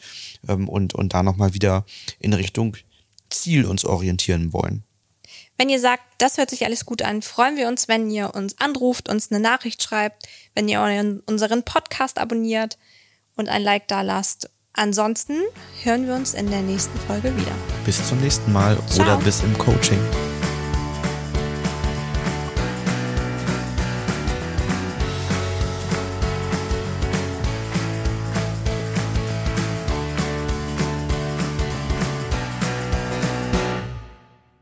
ähm, 0.48 0.68
und, 0.70 0.94
und 0.94 1.14
da 1.14 1.24
nochmal 1.24 1.54
wieder 1.54 1.86
in 2.20 2.34
Richtung 2.34 2.78
Ziel 3.30 3.66
uns 3.66 3.86
orientieren 3.86 4.54
wollen. 4.54 4.84
Wenn 5.58 5.70
ihr 5.70 5.80
sagt, 5.80 6.04
das 6.18 6.38
hört 6.38 6.50
sich 6.50 6.66
alles 6.66 6.86
gut 6.86 7.02
an, 7.02 7.22
freuen 7.22 7.58
wir 7.58 7.68
uns, 7.68 7.88
wenn 7.88 8.10
ihr 8.10 8.34
uns 8.34 8.58
anruft, 8.60 9.08
uns 9.08 9.32
eine 9.32 9.40
Nachricht 9.40 9.84
schreibt, 9.84 10.28
wenn 10.56 10.68
ihr 10.68 10.82
unseren 11.26 11.64
Podcast 11.64 12.18
abonniert 12.18 12.78
und 13.36 13.50
ein 13.50 13.62
Like 13.62 13.88
da 13.88 14.02
lasst. 14.02 14.50
Ansonsten 14.74 15.36
hören 15.84 16.08
wir 16.08 16.16
uns 16.16 16.34
in 16.34 16.50
der 16.50 16.62
nächsten 16.62 16.98
Folge 17.02 17.36
wieder. 17.38 17.56
Bis 17.86 18.06
zum 18.08 18.20
nächsten 18.22 18.52
Mal 18.52 18.78
Ciao. 18.90 19.06
oder 19.06 19.24
bis 19.24 19.42
im 19.42 19.56
Coaching. 19.58 20.00